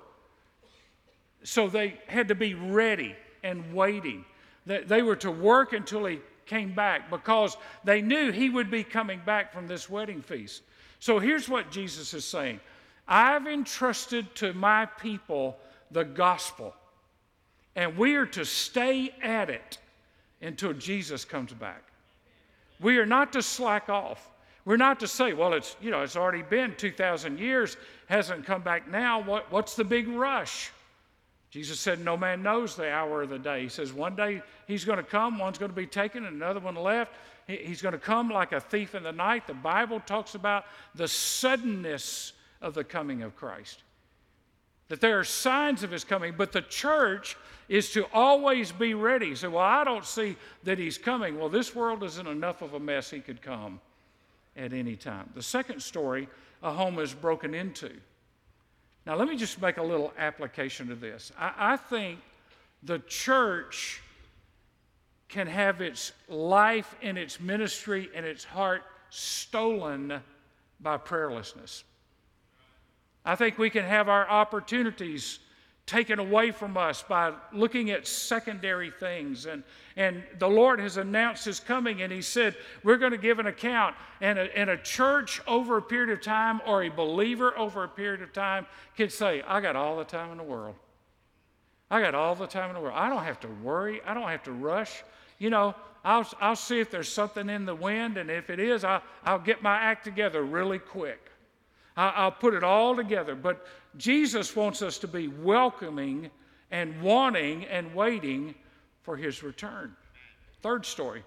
So 1.43 1.67
they 1.67 2.00
had 2.08 2.27
to 2.27 2.36
be 2.36 2.53
ready 2.53 3.15
and 3.43 3.74
waiting. 3.74 4.25
They 4.65 5.01
were 5.01 5.15
to 5.17 5.31
work 5.31 5.74
until 5.74 6.05
he 6.05 6.20
came 6.46 6.74
back 6.74 7.10
because 7.10 7.58
they 7.84 8.01
knew 8.01 8.31
he 8.31 8.50
would 8.50 8.70
be 8.70 8.84
coming 8.84 9.22
back 9.25 9.51
from 9.51 9.67
this 9.67 9.89
wedding 9.89 10.22
feast. 10.22 10.62
So 11.00 11.17
here's 11.17 11.50
what 11.50 11.72
Jesus 11.72 12.13
is 12.13 12.25
saying 12.25 12.60
I've 13.08 13.48
entrusted 13.48 14.36
to 14.36 14.53
my 14.53 14.86
people 14.86 15.58
the 15.89 16.03
gospel, 16.03 16.75
and 17.75 17.98
we 17.98 18.15
are 18.15 18.27
to 18.27 18.46
stay 18.46 19.13
at 19.22 19.50
it 19.50 19.79
until 20.41 20.74
Jesus 20.74 21.25
comes 21.25 21.53
back. 21.53 21.83
We 22.79 22.98
are 22.98 23.05
not 23.05 23.33
to 23.33 23.41
slack 23.41 23.89
off. 23.89 24.29
We're 24.65 24.77
not 24.77 25.00
to 25.00 25.07
say, 25.07 25.33
well, 25.33 25.53
it's, 25.53 25.75
you 25.81 25.89
know, 25.89 26.01
it's 26.01 26.15
already 26.15 26.43
been 26.43 26.75
2,000 26.75 27.39
years, 27.39 27.77
hasn't 28.07 28.45
come 28.45 28.62
back 28.62 28.89
now. 28.89 29.21
What, 29.21 29.51
what's 29.51 29.75
the 29.75 29.83
big 29.83 30.07
rush? 30.07 30.71
Jesus 31.50 31.79
said, 31.79 32.00
No 32.00 32.15
man 32.15 32.43
knows 32.43 32.75
the 32.75 32.89
hour 32.89 33.24
of 33.24 33.29
the 33.29 33.39
day. 33.39 33.63
He 33.63 33.69
says, 33.69 33.91
One 33.91 34.15
day 34.15 34.41
he's 34.67 34.86
going 34.86 34.98
to 34.98 35.03
come, 35.03 35.38
one's 35.38 35.57
going 35.57 35.71
to 35.71 35.75
be 35.75 35.88
taken, 35.88 36.25
and 36.25 36.36
another 36.36 36.60
one 36.60 36.75
left. 36.75 37.13
He's 37.48 37.81
going 37.81 37.93
to 37.93 38.00
come 38.00 38.29
like 38.29 38.53
a 38.53 38.62
thief 38.62 38.95
in 38.95 39.03
the 39.03 39.12
night. 39.12 39.48
The 39.48 39.53
Bible 39.53 40.00
talks 40.00 40.36
about 40.36 40.65
the 40.95 41.07
suddenness 41.07 42.33
of 42.62 42.74
the 42.74 42.83
coming 42.83 43.24
of 43.24 43.36
Christ 43.36 43.83
that 44.91 45.00
there 45.00 45.17
are 45.17 45.24
signs 45.24 45.83
of 45.83 45.91
his 45.91 46.03
coming, 46.03 46.33
but 46.38 46.51
the 46.51 46.63
church 46.63 47.38
is 47.69 47.93
to 47.93 48.05
always 48.13 48.74
be 48.74 48.93
ready. 48.93 49.33
Say, 49.36 49.48
Well, 49.48 49.63
I 49.63 49.86
don't 49.86 50.03
see 50.03 50.36
that 50.65 50.77
he's 50.77 50.98
coming. 50.98 51.39
Well, 51.39 51.48
this 51.48 51.74
world 51.74 52.03
isn't 52.03 52.27
enough 52.27 52.62
of 52.62 52.74
a 52.74 52.79
mess, 52.79 53.10
he 53.10 53.21
could 53.21 53.41
come 53.41 53.79
at 54.57 54.74
any 54.74 54.98
time. 54.98 55.29
The 55.33 55.41
second 55.41 55.81
story, 55.81 56.27
a 56.62 56.74
home 56.74 57.00
is 57.00 57.13
broken 57.13 57.53
into. 57.53 57.89
Now, 59.05 59.15
let 59.15 59.29
me 59.29 59.38
just 59.38 59.62
make 59.62 59.77
a 59.77 59.81
little 59.81 60.12
application 60.17 60.89
to 60.89 60.95
this. 60.95 61.31
I, 61.39 61.53
I 61.57 61.77
think 61.77 62.19
the 62.83 63.00
church 63.00 64.01
can 65.29 65.48
have 65.48 65.79
its 65.79 66.12
life 66.27 66.95
and 67.01 67.17
its 67.17 67.39
ministry 67.39 68.10
and 68.13 68.25
its 68.25 68.43
heart 68.43 68.83
stolen 69.10 70.19
by 70.81 70.98
prayerlessness. 70.98 71.86
I 73.25 73.35
think 73.35 73.57
we 73.57 73.69
can 73.69 73.83
have 73.83 74.09
our 74.09 74.27
opportunities 74.29 75.39
taken 75.85 76.19
away 76.19 76.51
from 76.51 76.77
us 76.77 77.03
by 77.03 77.33
looking 77.51 77.91
at 77.91 78.07
secondary 78.07 78.91
things. 78.91 79.45
And, 79.45 79.63
and 79.95 80.23
the 80.39 80.47
Lord 80.47 80.79
has 80.79 80.97
announced 80.97 81.45
His 81.45 81.59
coming, 81.59 82.01
and 82.01 82.11
He 82.11 82.21
said, 82.21 82.55
We're 82.83 82.97
going 82.97 83.11
to 83.11 83.17
give 83.17 83.39
an 83.39 83.47
account. 83.47 83.95
And 84.21 84.39
a, 84.39 84.57
and 84.57 84.69
a 84.69 84.77
church 84.77 85.41
over 85.47 85.77
a 85.77 85.81
period 85.81 86.11
of 86.11 86.23
time, 86.23 86.61
or 86.65 86.83
a 86.83 86.89
believer 86.89 87.57
over 87.57 87.83
a 87.83 87.89
period 87.89 88.21
of 88.21 88.31
time, 88.31 88.67
can 88.95 89.09
say, 89.09 89.41
I 89.47 89.59
got 89.61 89.75
all 89.75 89.97
the 89.97 90.03
time 90.03 90.31
in 90.31 90.37
the 90.37 90.43
world. 90.43 90.75
I 91.89 91.99
got 92.01 92.15
all 92.15 92.35
the 92.35 92.47
time 92.47 92.69
in 92.69 92.75
the 92.75 92.79
world. 92.79 92.95
I 92.97 93.09
don't 93.09 93.23
have 93.23 93.39
to 93.41 93.49
worry, 93.61 94.01
I 94.05 94.13
don't 94.13 94.29
have 94.29 94.43
to 94.43 94.53
rush. 94.53 95.03
You 95.39 95.49
know, 95.49 95.75
I'll, 96.05 96.27
I'll 96.39 96.55
see 96.55 96.79
if 96.79 96.89
there's 96.89 97.11
something 97.11 97.49
in 97.49 97.65
the 97.65 97.75
wind, 97.75 98.17
and 98.17 98.31
if 98.31 98.49
it 98.49 98.59
is, 98.59 98.83
I'll, 98.83 99.03
I'll 99.25 99.39
get 99.39 99.61
my 99.61 99.75
act 99.75 100.05
together 100.05 100.43
really 100.43 100.79
quick. 100.79 101.31
I'll 101.98 102.31
put 102.31 102.53
it 102.53 102.63
all 102.63 102.95
together. 102.95 103.36
But 103.36 103.65
Jesus 103.98 104.55
wants 104.55 104.81
us 104.81 104.98
to 105.00 105.07
be 105.07 105.27
welcoming 105.27 106.29
and 106.71 107.01
wanting 107.01 107.65
and 107.65 107.93
waiting 107.93 108.55
for 109.03 109.17
his 109.17 109.43
return. 109.43 109.95
Third 110.62 110.86
story 110.86 111.24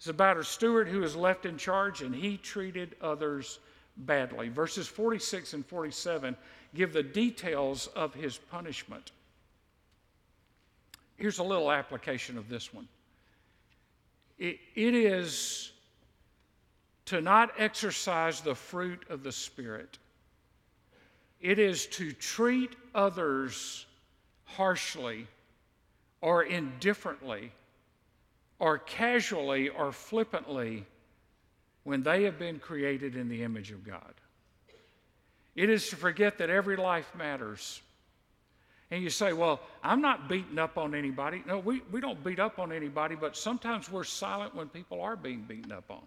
is 0.00 0.08
about 0.08 0.36
a 0.36 0.44
steward 0.44 0.88
who 0.88 1.00
was 1.00 1.14
left 1.14 1.46
in 1.46 1.56
charge 1.56 2.02
and 2.02 2.14
he 2.14 2.36
treated 2.36 2.96
others 3.00 3.60
badly. 3.98 4.48
Verses 4.48 4.88
46 4.88 5.54
and 5.54 5.66
47 5.66 6.36
give 6.74 6.92
the 6.92 7.02
details 7.02 7.86
of 7.94 8.12
his 8.14 8.36
punishment. 8.36 9.12
Here's 11.16 11.38
a 11.38 11.44
little 11.44 11.70
application 11.70 12.36
of 12.36 12.48
this 12.48 12.74
one 12.74 12.88
it, 14.38 14.58
it 14.74 14.94
is 14.94 15.70
to 17.06 17.20
not 17.20 17.52
exercise 17.58 18.40
the 18.40 18.54
fruit 18.54 19.04
of 19.10 19.22
the 19.22 19.32
Spirit. 19.32 19.98
It 21.40 21.58
is 21.58 21.86
to 21.88 22.12
treat 22.12 22.74
others 22.94 23.84
harshly 24.44 25.26
or 26.20 26.44
indifferently 26.44 27.52
or 28.58 28.78
casually 28.78 29.68
or 29.68 29.92
flippantly 29.92 30.86
when 31.82 32.02
they 32.02 32.22
have 32.22 32.38
been 32.38 32.58
created 32.58 33.14
in 33.14 33.28
the 33.28 33.42
image 33.42 33.70
of 33.70 33.84
God. 33.84 34.14
It 35.54 35.68
is 35.68 35.88
to 35.90 35.96
forget 35.96 36.38
that 36.38 36.50
every 36.50 36.76
life 36.76 37.14
matters. 37.14 37.80
And 38.90 39.02
you 39.02 39.10
say, 39.10 39.32
Well, 39.32 39.60
I'm 39.82 40.00
not 40.00 40.28
beating 40.28 40.58
up 40.58 40.78
on 40.78 40.94
anybody. 40.94 41.42
No, 41.46 41.58
we, 41.58 41.82
we 41.90 42.00
don't 42.00 42.22
beat 42.24 42.38
up 42.38 42.58
on 42.58 42.72
anybody, 42.72 43.14
but 43.14 43.36
sometimes 43.36 43.90
we're 43.90 44.04
silent 44.04 44.54
when 44.54 44.68
people 44.68 45.00
are 45.00 45.16
being 45.16 45.42
beaten 45.42 45.72
up 45.72 45.90
on. 45.90 46.02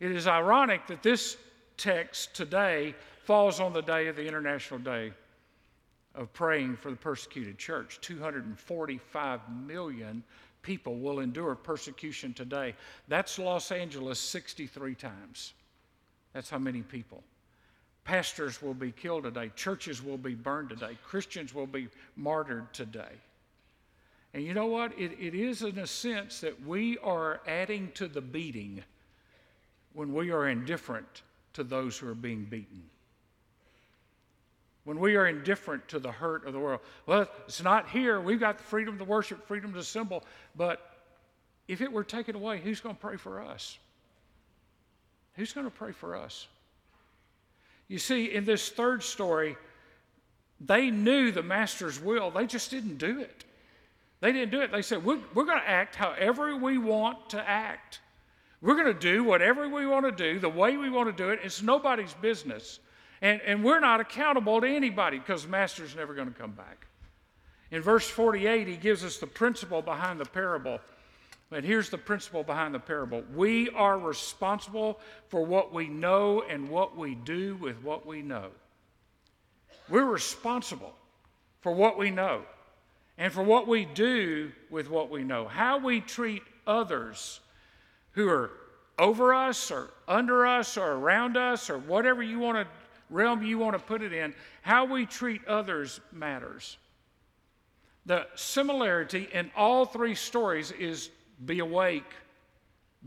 It 0.00 0.12
is 0.12 0.26
ironic 0.26 0.86
that 0.86 1.02
this 1.02 1.36
text 1.76 2.34
today 2.34 2.94
falls 3.24 3.58
on 3.58 3.72
the 3.72 3.82
day 3.82 4.06
of 4.06 4.16
the 4.16 4.26
International 4.26 4.78
Day 4.78 5.12
of 6.14 6.32
Praying 6.32 6.76
for 6.76 6.90
the 6.90 6.96
Persecuted 6.96 7.58
Church. 7.58 8.00
245 8.00 9.40
million 9.66 10.22
people 10.62 10.96
will 10.96 11.20
endure 11.20 11.54
persecution 11.54 12.32
today. 12.32 12.74
That's 13.08 13.38
Los 13.38 13.72
Angeles 13.72 14.20
63 14.20 14.94
times. 14.94 15.54
That's 16.32 16.50
how 16.50 16.58
many 16.58 16.82
people. 16.82 17.22
Pastors 18.04 18.62
will 18.62 18.74
be 18.74 18.92
killed 18.92 19.24
today. 19.24 19.50
Churches 19.56 20.02
will 20.02 20.16
be 20.16 20.34
burned 20.34 20.68
today. 20.70 20.96
Christians 21.04 21.54
will 21.54 21.66
be 21.66 21.88
martyred 22.16 22.72
today. 22.72 23.16
And 24.32 24.44
you 24.44 24.54
know 24.54 24.66
what? 24.66 24.98
It, 24.98 25.12
it 25.18 25.34
is 25.34 25.62
in 25.62 25.78
a 25.78 25.86
sense 25.86 26.40
that 26.40 26.66
we 26.66 26.98
are 26.98 27.40
adding 27.46 27.90
to 27.94 28.06
the 28.06 28.20
beating 28.20 28.82
when 29.98 30.14
we 30.14 30.30
are 30.30 30.46
indifferent 30.48 31.22
to 31.52 31.64
those 31.64 31.98
who 31.98 32.08
are 32.08 32.14
being 32.14 32.44
beaten. 32.44 32.84
When 34.84 35.00
we 35.00 35.16
are 35.16 35.26
indifferent 35.26 35.88
to 35.88 35.98
the 35.98 36.12
hurt 36.12 36.46
of 36.46 36.52
the 36.52 36.60
world. 36.60 36.82
Well, 37.06 37.26
it's 37.48 37.64
not 37.64 37.88
here. 37.88 38.20
We've 38.20 38.38
got 38.38 38.58
the 38.58 38.62
freedom 38.62 38.96
to 38.98 39.04
worship, 39.04 39.44
freedom 39.48 39.72
to 39.72 39.80
assemble. 39.80 40.22
But 40.54 40.80
if 41.66 41.80
it 41.80 41.90
were 41.90 42.04
taken 42.04 42.36
away, 42.36 42.60
who's 42.60 42.78
going 42.78 42.94
to 42.94 43.00
pray 43.00 43.16
for 43.16 43.40
us? 43.40 43.76
Who's 45.34 45.52
going 45.52 45.66
to 45.66 45.72
pray 45.72 45.90
for 45.90 46.14
us? 46.14 46.46
You 47.88 47.98
see, 47.98 48.32
in 48.32 48.44
this 48.44 48.68
third 48.68 49.02
story, 49.02 49.56
they 50.60 50.92
knew 50.92 51.32
the 51.32 51.42
master's 51.42 52.00
will, 52.00 52.30
they 52.30 52.46
just 52.46 52.70
didn't 52.70 52.98
do 52.98 53.18
it. 53.18 53.44
They 54.20 54.30
didn't 54.30 54.52
do 54.52 54.60
it. 54.60 54.70
They 54.70 54.82
said, 54.82 55.04
We're, 55.04 55.18
we're 55.34 55.44
going 55.44 55.58
to 55.58 55.68
act 55.68 55.96
however 55.96 56.56
we 56.56 56.78
want 56.78 57.30
to 57.30 57.48
act. 57.48 57.98
We're 58.60 58.74
going 58.74 58.92
to 58.92 58.94
do 58.94 59.22
whatever 59.22 59.68
we 59.68 59.86
want 59.86 60.04
to 60.04 60.12
do, 60.12 60.40
the 60.40 60.48
way 60.48 60.76
we 60.76 60.90
want 60.90 61.08
to 61.14 61.24
do 61.24 61.30
it. 61.30 61.40
It's 61.44 61.62
nobody's 61.62 62.14
business. 62.14 62.80
And, 63.22 63.40
and 63.42 63.62
we're 63.64 63.80
not 63.80 64.00
accountable 64.00 64.60
to 64.60 64.66
anybody 64.66 65.18
because 65.18 65.44
the 65.44 65.48
master's 65.48 65.94
never 65.94 66.14
going 66.14 66.32
to 66.32 66.38
come 66.38 66.52
back. 66.52 66.86
In 67.70 67.82
verse 67.82 68.08
48, 68.08 68.66
he 68.66 68.76
gives 68.76 69.04
us 69.04 69.18
the 69.18 69.26
principle 69.26 69.82
behind 69.82 70.18
the 70.18 70.24
parable. 70.24 70.80
And 71.50 71.64
here's 71.64 71.90
the 71.90 71.98
principle 71.98 72.42
behind 72.42 72.74
the 72.74 72.78
parable 72.78 73.22
we 73.34 73.70
are 73.70 73.98
responsible 73.98 75.00
for 75.28 75.44
what 75.44 75.72
we 75.72 75.88
know 75.88 76.42
and 76.42 76.68
what 76.68 76.96
we 76.96 77.14
do 77.14 77.56
with 77.56 77.82
what 77.82 78.06
we 78.06 78.22
know. 78.22 78.48
We're 79.88 80.04
responsible 80.04 80.94
for 81.60 81.72
what 81.72 81.96
we 81.96 82.10
know 82.10 82.42
and 83.16 83.32
for 83.32 83.42
what 83.42 83.66
we 83.66 83.84
do 83.84 84.52
with 84.70 84.90
what 84.90 85.10
we 85.10 85.24
know. 85.24 85.48
How 85.48 85.78
we 85.78 86.00
treat 86.00 86.42
others 86.66 87.40
who 88.18 88.28
are 88.28 88.50
over 88.98 89.32
us 89.32 89.70
or 89.70 89.90
under 90.08 90.44
us 90.44 90.76
or 90.76 90.94
around 90.94 91.36
us 91.36 91.70
or 91.70 91.78
whatever 91.78 92.20
you 92.20 92.40
want 92.40 92.58
to 92.58 92.66
realm 93.10 93.44
you 93.44 93.56
want 93.58 93.74
to 93.74 93.78
put 93.78 94.02
it 94.02 94.12
in, 94.12 94.34
how 94.60 94.84
we 94.84 95.06
treat 95.06 95.46
others 95.46 96.00
matters. 96.10 96.78
The 98.06 98.26
similarity 98.34 99.28
in 99.32 99.52
all 99.56 99.86
three 99.86 100.16
stories 100.16 100.72
is 100.72 101.10
be 101.46 101.60
awake, 101.60 102.12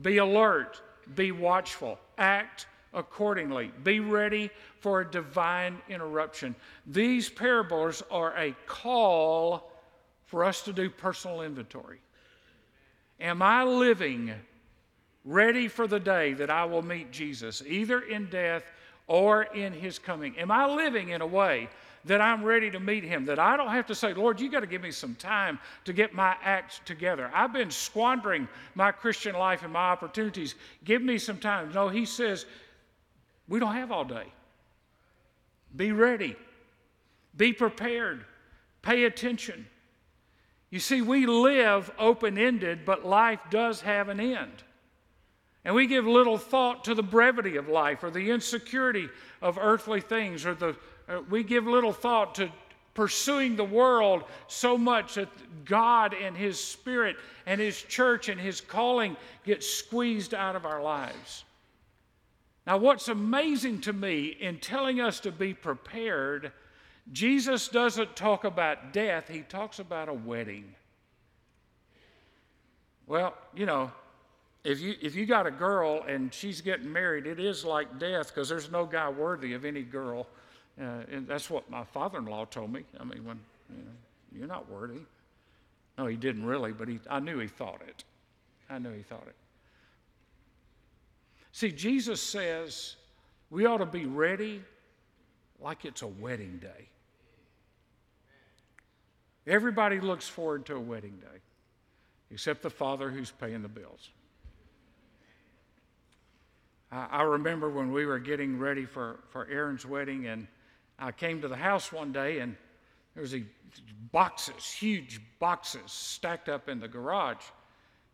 be 0.01 0.18
alert, 0.18 0.82
be 1.13 1.34
watchful, 1.34 2.00
act 2.18 2.68
accordingly, 2.94 3.70
be 3.84 4.00
ready 4.00 4.50
for 4.80 5.01
a 5.01 5.12
divine 5.12 5.77
interruption. 5.89 6.56
These 6.88 7.30
parables 7.30 8.01
are 8.10 8.34
a 8.38 8.56
call 8.65 9.74
for 10.25 10.46
us 10.46 10.62
to 10.62 10.72
do 10.72 10.89
personal 10.89 11.41
inventory. 11.41 12.00
Am 13.20 13.41
I 13.41 13.65
living 13.65 14.34
ready 15.25 15.68
for 15.68 15.88
the 15.88 16.00
day 16.00 16.34
that 16.34 16.50
I 16.50 16.66
will 16.66 16.82
meet 16.82 17.12
Jesus, 17.12 17.62
either 17.66 18.01
in 18.01 18.30
death 18.30 18.63
or 19.08 19.44
in 19.44 19.74
his 19.74 20.00
coming? 20.00 20.38
Am 20.38 20.51
I 20.51 20.68
living 20.68 21.10
in 21.10 21.22
a 21.22 21.28
way 21.28 21.70
that 22.06 22.22
I'm 22.22 22.44
ready 22.44 22.72
to 22.72 22.80
meet 22.80 23.04
him, 23.04 23.25
that 23.25 23.40
I 23.40 23.56
don't 23.56 23.70
have 23.70 23.86
to 23.88 23.96
say, 23.96 24.13
Lord, 24.13 24.40
you 24.40 24.50
got 24.50 24.62
to 24.62 24.68
give 24.68 24.82
me 24.82 24.92
some 24.92 25.16
time 25.16 25.60
to 25.86 25.94
get 25.94 26.13
my 26.13 26.36
act 26.44 26.86
together. 26.86 27.30
I've 27.34 27.54
been 27.54 27.70
squandering 27.70 28.48
my 28.74 28.92
Christian 28.92 29.36
life 29.36 29.63
and 29.63 29.72
my 29.72 29.90
opportunities. 29.90 30.56
Give 30.84 31.01
me 31.01 31.18
some 31.18 31.38
time. 31.38 31.72
No, 31.74 31.90
he 31.90 32.06
says, 32.06 32.46
we 33.48 33.60
don't 33.60 33.75
have 33.75 33.92
all 33.92 34.06
day. 34.06 34.25
Be 35.75 35.92
ready, 35.92 36.36
be 37.38 37.54
prepared, 37.54 38.25
pay 38.82 39.04
attention. 39.06 39.68
You 40.70 40.80
see, 40.80 41.01
we 41.01 41.25
live 41.25 41.92
open 42.00 42.38
ended, 42.38 42.86
but 42.86 43.06
life 43.06 43.40
does 43.50 43.82
have 43.82 44.10
an 44.10 44.20
end. 44.20 44.63
And 45.63 45.75
we 45.75 45.86
give 45.88 46.08
little 46.08 46.38
thought 46.38 46.84
to 46.86 46.96
the 46.96 47.03
brevity 47.03 47.58
of 47.58 47.70
life 47.70 48.03
or 48.03 48.10
the 48.10 48.32
insecurity 48.32 49.10
of 49.41 49.58
earthly 49.60 50.01
things, 50.01 50.46
or 50.46 50.56
the, 50.56 50.75
uh, 51.08 51.22
we 51.30 51.44
give 51.44 51.68
little 51.68 51.94
thought 51.94 52.36
to 52.36 52.51
pursuing 52.94 53.56
the 53.56 53.63
world 53.63 54.24
so 54.48 54.77
much 54.77 55.15
that 55.15 55.30
God 55.65 56.13
and 56.13 56.36
His 56.36 56.60
Spirit 56.60 57.15
and 57.46 57.62
His 57.62 57.82
church 57.82 58.27
and 58.27 58.39
His 58.39 58.60
calling 58.60 59.15
get 59.46 59.63
squeezed 59.63 60.34
out 60.34 60.56
of 60.56 60.65
our 60.65 60.82
lives. 60.82 61.44
Now, 62.68 62.77
what's 62.77 63.08
amazing 63.08 63.82
to 63.82 63.94
me 63.94 64.25
in 64.39 64.60
telling 64.60 65.00
us 65.00 65.20
to 65.22 65.32
be 65.32 65.53
prepared, 65.53 66.51
Jesus 67.12 67.68
doesn't 67.68 68.15
talk 68.15 68.44
about 68.44 68.94
death, 68.94 69.27
He 69.27 69.41
talks 69.41 69.80
about 69.80 70.10
a 70.10 70.13
wedding. 70.13 70.75
Well, 73.08 73.36
you 73.56 73.65
know, 73.65 73.91
if 74.63 74.80
you 74.80 74.96
if 75.01 75.15
you 75.15 75.25
got 75.25 75.48
a 75.48 75.51
girl 75.51 76.03
and 76.08 76.34
she's 76.34 76.62
getting 76.62 76.91
married, 76.91 77.25
it 77.25 77.39
is 77.39 77.65
like 77.65 78.00
death 78.00 78.27
because 78.27 78.48
there's 78.48 78.72
no 78.72 78.86
guy 78.86 79.10
worthy 79.10 79.53
of 79.53 79.65
any 79.65 79.82
girl, 79.82 80.27
uh, 80.80 81.03
and 81.12 81.27
that's 81.27 81.50
what 81.50 81.70
my 81.70 81.84
father-in-law 81.84 82.46
told 82.46 82.72
me. 82.72 82.84
I 83.00 83.03
mean, 83.03 83.25
when 83.25 83.39
you 83.70 83.77
know, 83.77 83.91
you're 84.38 84.48
not 84.48 84.70
worthy. 84.70 85.01
No, 85.98 86.06
he 86.08 86.15
didn't 86.15 86.46
really, 86.46 86.72
but 86.72 86.88
he, 86.88 87.00
I 87.10 87.20
knew 87.20 87.39
he 87.39 87.48
thought 87.48 87.82
it. 87.88 88.03
I 88.70 88.80
knew 88.80 88.94
he 88.94 89.03
thought 89.03 89.25
it. 89.27 89.36
See, 91.51 91.72
Jesus 91.72 92.22
says 92.22 92.96
we 93.50 93.65
ought 93.65 93.80
to 93.80 93.86
be 93.86 94.06
ready 94.06 94.62
like 95.60 95.86
it's 95.86 96.01
a 96.01 96.08
wedding 96.08 96.60
day. 96.62 96.88
Everybody 99.48 100.00
looks 100.00 100.27
forward 100.27 100.65
to 100.68 100.75
a 100.75 100.80
wedding 100.80 101.18
day, 101.20 101.39
except 102.30 102.62
the 102.62 102.70
father 102.70 103.10
who's 103.10 103.32
paying 103.32 103.63
the 103.63 103.68
bills. 103.68 104.10
I, 106.91 107.21
remember 107.21 107.69
when 107.69 107.91
we 107.91 108.05
were 108.05 108.19
getting 108.19 108.60
ready 108.60 108.86
for, 108.86 109.19
for 109.29 109.48
Aaron's 109.50 109.86
wedding, 109.86 110.27
and 110.27 110.45
I 111.00 111.13
came 111.13 111.41
to 111.41 111.48
the 111.48 111.55
house 111.55 111.91
one 111.91 112.12
day, 112.12 112.39
and 112.39 112.55
there 113.13 113.21
was 113.21 113.31
these 113.31 113.45
boxes, 114.12 114.71
huge 114.71 115.21
boxes, 115.39 115.81
stacked 115.88 116.50
up 116.50 116.67
in 116.67 116.81
the 116.81 116.89
garage. 116.89 117.43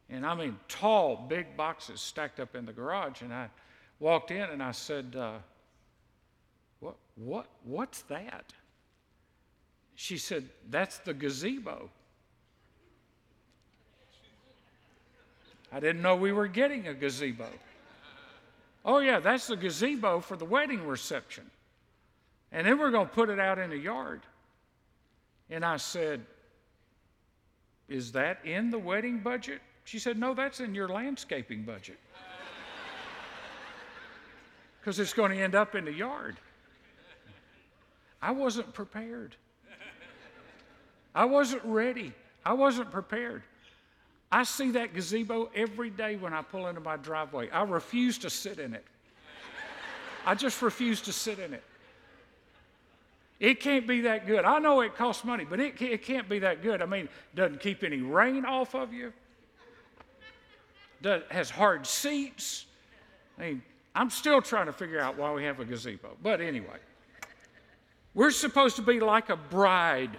And 0.09 0.25
I 0.25 0.35
mean, 0.35 0.57
tall, 0.67 1.25
big 1.27 1.57
boxes 1.57 2.01
stacked 2.01 2.39
up 2.39 2.55
in 2.55 2.65
the 2.65 2.71
garage. 2.71 3.21
And 3.21 3.33
I 3.33 3.49
walked 3.99 4.31
in 4.31 4.43
and 4.43 4.61
I 4.61 4.71
said, 4.71 5.15
uh, 5.17 5.37
what, 6.79 6.95
what, 7.15 7.47
What's 7.63 8.03
that? 8.03 8.53
She 9.95 10.17
said, 10.17 10.47
That's 10.69 10.99
the 10.99 11.13
gazebo. 11.13 11.89
I 15.71 15.79
didn't 15.79 16.01
know 16.01 16.15
we 16.15 16.31
were 16.31 16.47
getting 16.47 16.87
a 16.87 16.93
gazebo. 16.93 17.47
Oh, 18.87 18.99
yeah, 18.99 19.19
that's 19.19 19.47
the 19.47 19.57
gazebo 19.57 20.21
for 20.21 20.37
the 20.37 20.45
wedding 20.45 20.87
reception. 20.87 21.43
And 22.53 22.65
then 22.65 22.79
we're 22.79 22.89
going 22.89 23.07
to 23.07 23.13
put 23.13 23.29
it 23.29 23.37
out 23.37 23.59
in 23.59 23.69
the 23.69 23.77
yard. 23.77 24.21
And 25.49 25.65
I 25.65 25.75
said, 25.75 26.25
Is 27.89 28.13
that 28.13 28.39
in 28.45 28.71
the 28.71 28.79
wedding 28.79 29.19
budget? 29.19 29.59
She 29.83 29.99
said, 29.99 30.17
No, 30.17 30.33
that's 30.33 30.61
in 30.61 30.73
your 30.73 30.87
landscaping 30.87 31.63
budget. 31.63 31.99
Because 34.79 34.99
it's 34.99 35.13
going 35.13 35.31
to 35.31 35.37
end 35.37 35.53
up 35.53 35.75
in 35.75 35.83
the 35.83 35.91
yard. 35.91 36.37
I 38.21 38.31
wasn't 38.31 38.73
prepared. 38.73 39.35
I 41.13 41.25
wasn't 41.25 41.65
ready. 41.65 42.13
I 42.45 42.53
wasn't 42.53 42.89
prepared. 42.89 43.43
I 44.31 44.43
see 44.43 44.71
that 44.71 44.93
gazebo 44.93 45.49
every 45.55 45.89
day 45.89 46.17
when 46.17 46.33
I 46.33 46.41
pull 46.41 46.67
into 46.67 46.81
my 46.81 46.97
driveway. 46.97 47.49
I 47.49 47.63
refuse 47.63 48.17
to 48.19 48.29
sit 48.29 48.59
in 48.59 48.73
it. 48.73 48.83
I 50.25 50.35
just 50.35 50.61
refuse 50.61 50.99
to 51.01 51.13
sit 51.13 51.39
in 51.39 51.53
it. 51.53 51.63
It 53.39 53.61
can't 53.61 53.87
be 53.87 54.01
that 54.01 54.27
good. 54.27 54.43
I 54.43 54.59
know 54.59 54.81
it 54.81 54.95
costs 54.95 55.23
money, 55.23 55.45
but 55.45 55.59
it, 55.59 55.81
it 55.81 56.03
can't 56.03 56.27
be 56.27 56.39
that 56.39 56.61
good. 56.61 56.81
I 56.81 56.85
mean, 56.85 57.07
doesn't 57.35 57.61
keep 57.61 57.83
any 57.83 58.01
rain 58.01 58.43
off 58.43 58.75
of 58.75 58.91
you. 58.91 59.13
Does, 61.01 61.21
has 61.29 61.49
hard 61.49 61.85
seats. 61.85 62.65
I 63.37 63.41
mean, 63.41 63.61
I'm 63.95 64.09
still 64.09 64.41
trying 64.41 64.65
to 64.65 64.73
figure 64.73 64.99
out 64.99 65.17
why 65.17 65.31
we 65.31 65.43
have 65.43 65.59
a 65.59 65.65
gazebo. 65.65 66.17
But 66.21 66.41
anyway, 66.41 66.77
we're 68.13 68.31
supposed 68.31 68.75
to 68.77 68.81
be 68.81 68.99
like 68.99 69.29
a 69.29 69.37
bride 69.37 70.17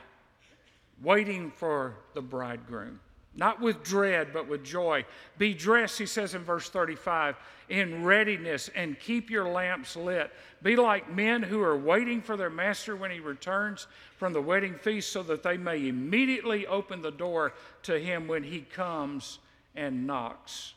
waiting 1.02 1.50
for 1.50 1.96
the 2.14 2.22
bridegroom 2.22 3.00
not 3.38 3.60
with 3.60 3.84
dread, 3.84 4.32
but 4.32 4.48
with 4.48 4.64
joy. 4.64 5.04
Be 5.38 5.54
dressed, 5.54 5.96
he 5.96 6.06
says 6.06 6.34
in 6.34 6.42
verse 6.42 6.68
35, 6.68 7.36
in 7.68 8.04
readiness 8.04 8.68
and 8.74 8.98
keep 8.98 9.30
your 9.30 9.48
lamps 9.48 9.94
lit. 9.94 10.32
Be 10.60 10.74
like 10.74 11.14
men 11.14 11.44
who 11.44 11.62
are 11.62 11.76
waiting 11.76 12.20
for 12.20 12.36
their 12.36 12.50
master 12.50 12.96
when 12.96 13.12
he 13.12 13.20
returns 13.20 13.86
from 14.16 14.32
the 14.32 14.42
wedding 14.42 14.74
feast 14.74 15.12
so 15.12 15.22
that 15.22 15.44
they 15.44 15.56
may 15.56 15.86
immediately 15.86 16.66
open 16.66 17.00
the 17.00 17.12
door 17.12 17.52
to 17.84 18.00
him 18.00 18.26
when 18.26 18.42
he 18.42 18.62
comes 18.62 19.38
and 19.76 20.04
knocks. 20.04 20.74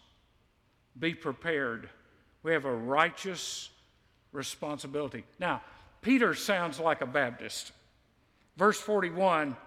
Be 0.99 1.15
prepared. 1.15 1.89
We 2.43 2.53
have 2.53 2.65
a 2.65 2.75
righteous 2.75 3.69
responsibility. 4.33 5.23
Now, 5.39 5.63
Peter 6.03 6.35
sounds 6.35 6.79
like 6.79 7.01
a 7.01 7.07
Baptist. 7.07 7.71
Verse 8.55 8.79
41 8.79 9.57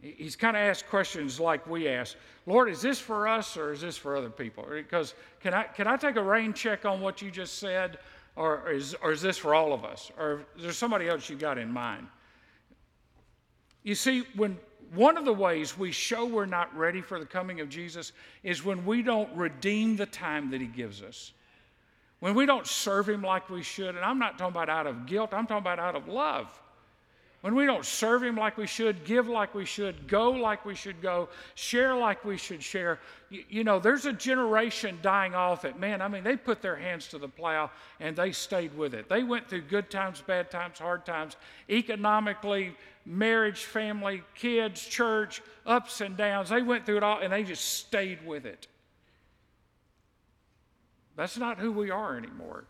He's 0.00 0.36
kind 0.36 0.56
of 0.56 0.62
asked 0.62 0.88
questions 0.88 1.40
like 1.40 1.66
we 1.66 1.88
ask 1.88 2.16
Lord, 2.46 2.68
is 2.68 2.80
this 2.80 3.00
for 3.00 3.26
us 3.26 3.56
or 3.56 3.72
is 3.72 3.80
this 3.80 3.96
for 3.96 4.16
other 4.16 4.30
people? 4.30 4.64
Because 4.70 5.14
can 5.40 5.52
I, 5.52 5.64
can 5.64 5.88
I 5.88 5.96
take 5.96 6.14
a 6.14 6.22
rain 6.22 6.52
check 6.52 6.84
on 6.84 7.00
what 7.00 7.20
you 7.20 7.30
just 7.30 7.58
said? 7.58 7.98
Or 8.36 8.70
is, 8.70 8.94
or 9.02 9.10
is 9.10 9.20
this 9.20 9.36
for 9.36 9.54
all 9.54 9.72
of 9.72 9.84
us? 9.84 10.12
Or 10.16 10.46
is 10.56 10.62
there 10.62 10.72
somebody 10.72 11.08
else 11.08 11.28
you 11.28 11.36
got 11.36 11.58
in 11.58 11.72
mind? 11.72 12.06
You 13.82 13.94
see, 13.94 14.24
when 14.36 14.58
one 14.94 15.16
of 15.16 15.24
the 15.24 15.32
ways 15.32 15.76
we 15.76 15.90
show 15.90 16.24
we're 16.24 16.46
not 16.46 16.76
ready 16.76 17.00
for 17.00 17.18
the 17.18 17.26
coming 17.26 17.60
of 17.60 17.68
Jesus 17.68 18.12
is 18.42 18.64
when 18.64 18.84
we 18.86 19.02
don't 19.02 19.34
redeem 19.34 19.96
the 19.96 20.06
time 20.06 20.50
that 20.50 20.60
He 20.60 20.66
gives 20.66 21.02
us. 21.02 21.32
When 22.20 22.34
we 22.34 22.46
don't 22.46 22.66
serve 22.66 23.08
Him 23.08 23.22
like 23.22 23.50
we 23.50 23.62
should, 23.62 23.94
and 23.94 24.04
I'm 24.04 24.18
not 24.18 24.38
talking 24.38 24.54
about 24.54 24.68
out 24.68 24.86
of 24.86 25.06
guilt, 25.06 25.30
I'm 25.32 25.46
talking 25.46 25.62
about 25.62 25.78
out 25.78 25.96
of 25.96 26.08
love. 26.08 26.60
When 27.46 27.54
we 27.54 27.64
don't 27.64 27.84
serve 27.84 28.24
Him 28.24 28.34
like 28.34 28.56
we 28.56 28.66
should, 28.66 29.04
give 29.04 29.28
like 29.28 29.54
we 29.54 29.64
should, 29.64 30.08
go 30.08 30.32
like 30.32 30.64
we 30.66 30.74
should 30.74 31.00
go, 31.00 31.28
share 31.54 31.94
like 31.94 32.24
we 32.24 32.36
should 32.36 32.60
share, 32.60 32.98
you, 33.30 33.44
you, 33.48 33.62
know, 33.62 33.78
there's 33.78 34.04
a 34.04 34.12
generation 34.12 34.98
dying 35.00 35.32
off 35.32 35.62
that, 35.62 35.78
man, 35.78 36.02
I 36.02 36.08
mean, 36.08 36.24
they 36.24 36.36
put 36.36 36.60
their 36.60 36.74
hands 36.74 37.06
to 37.10 37.18
the 37.18 37.28
plow 37.28 37.70
and 38.00 38.16
they 38.16 38.32
stayed 38.32 38.76
with 38.76 38.94
it. 38.94 39.08
They 39.08 39.22
went 39.22 39.48
through 39.48 39.60
good 39.60 39.90
times, 39.90 40.20
bad 40.26 40.50
times, 40.50 40.80
hard 40.80 41.06
times, 41.06 41.36
economically, 41.70 42.74
marriage, 43.04 43.62
family, 43.62 44.24
kids, 44.34 44.84
church, 44.84 45.40
ups 45.66 46.00
and 46.00 46.16
downs. 46.16 46.48
They 46.48 46.62
went 46.62 46.84
through 46.84 46.96
it 46.96 47.04
all 47.04 47.20
and 47.20 47.32
they 47.32 47.44
just 47.44 47.76
stayed 47.76 48.26
with 48.26 48.44
it. 48.44 48.66
That's 51.14 51.38
not 51.38 51.58
who 51.60 51.70
we 51.70 51.92
are 51.92 52.16
anymore, 52.16 52.64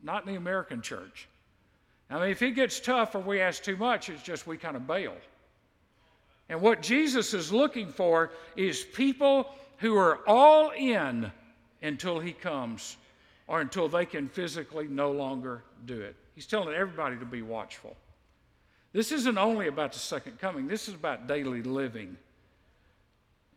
not 0.00 0.24
in 0.24 0.32
the 0.32 0.38
American 0.38 0.80
church. 0.80 1.26
I 2.12 2.20
mean, 2.20 2.30
if 2.30 2.42
it 2.42 2.50
gets 2.50 2.78
tough 2.78 3.14
or 3.14 3.20
we 3.20 3.40
ask 3.40 3.62
too 3.62 3.76
much, 3.76 4.10
it's 4.10 4.22
just 4.22 4.46
we 4.46 4.58
kind 4.58 4.76
of 4.76 4.86
bail. 4.86 5.14
And 6.50 6.60
what 6.60 6.82
Jesus 6.82 7.32
is 7.32 7.50
looking 7.50 7.88
for 7.88 8.32
is 8.54 8.82
people 8.82 9.48
who 9.78 9.96
are 9.96 10.20
all 10.28 10.70
in 10.76 11.32
until 11.80 12.20
he 12.20 12.32
comes 12.32 12.98
or 13.46 13.62
until 13.62 13.88
they 13.88 14.04
can 14.04 14.28
physically 14.28 14.86
no 14.88 15.10
longer 15.10 15.64
do 15.86 16.00
it. 16.02 16.14
He's 16.34 16.46
telling 16.46 16.74
everybody 16.74 17.16
to 17.16 17.24
be 17.24 17.40
watchful. 17.40 17.96
This 18.92 19.10
isn't 19.10 19.38
only 19.38 19.68
about 19.68 19.94
the 19.94 19.98
second 19.98 20.38
coming, 20.38 20.68
this 20.68 20.88
is 20.88 20.94
about 20.94 21.26
daily 21.26 21.62
living. 21.62 22.18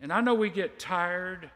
And 0.00 0.10
I 0.10 0.22
know 0.22 0.34
we 0.34 0.48
get 0.48 0.78
tired, 0.78 1.50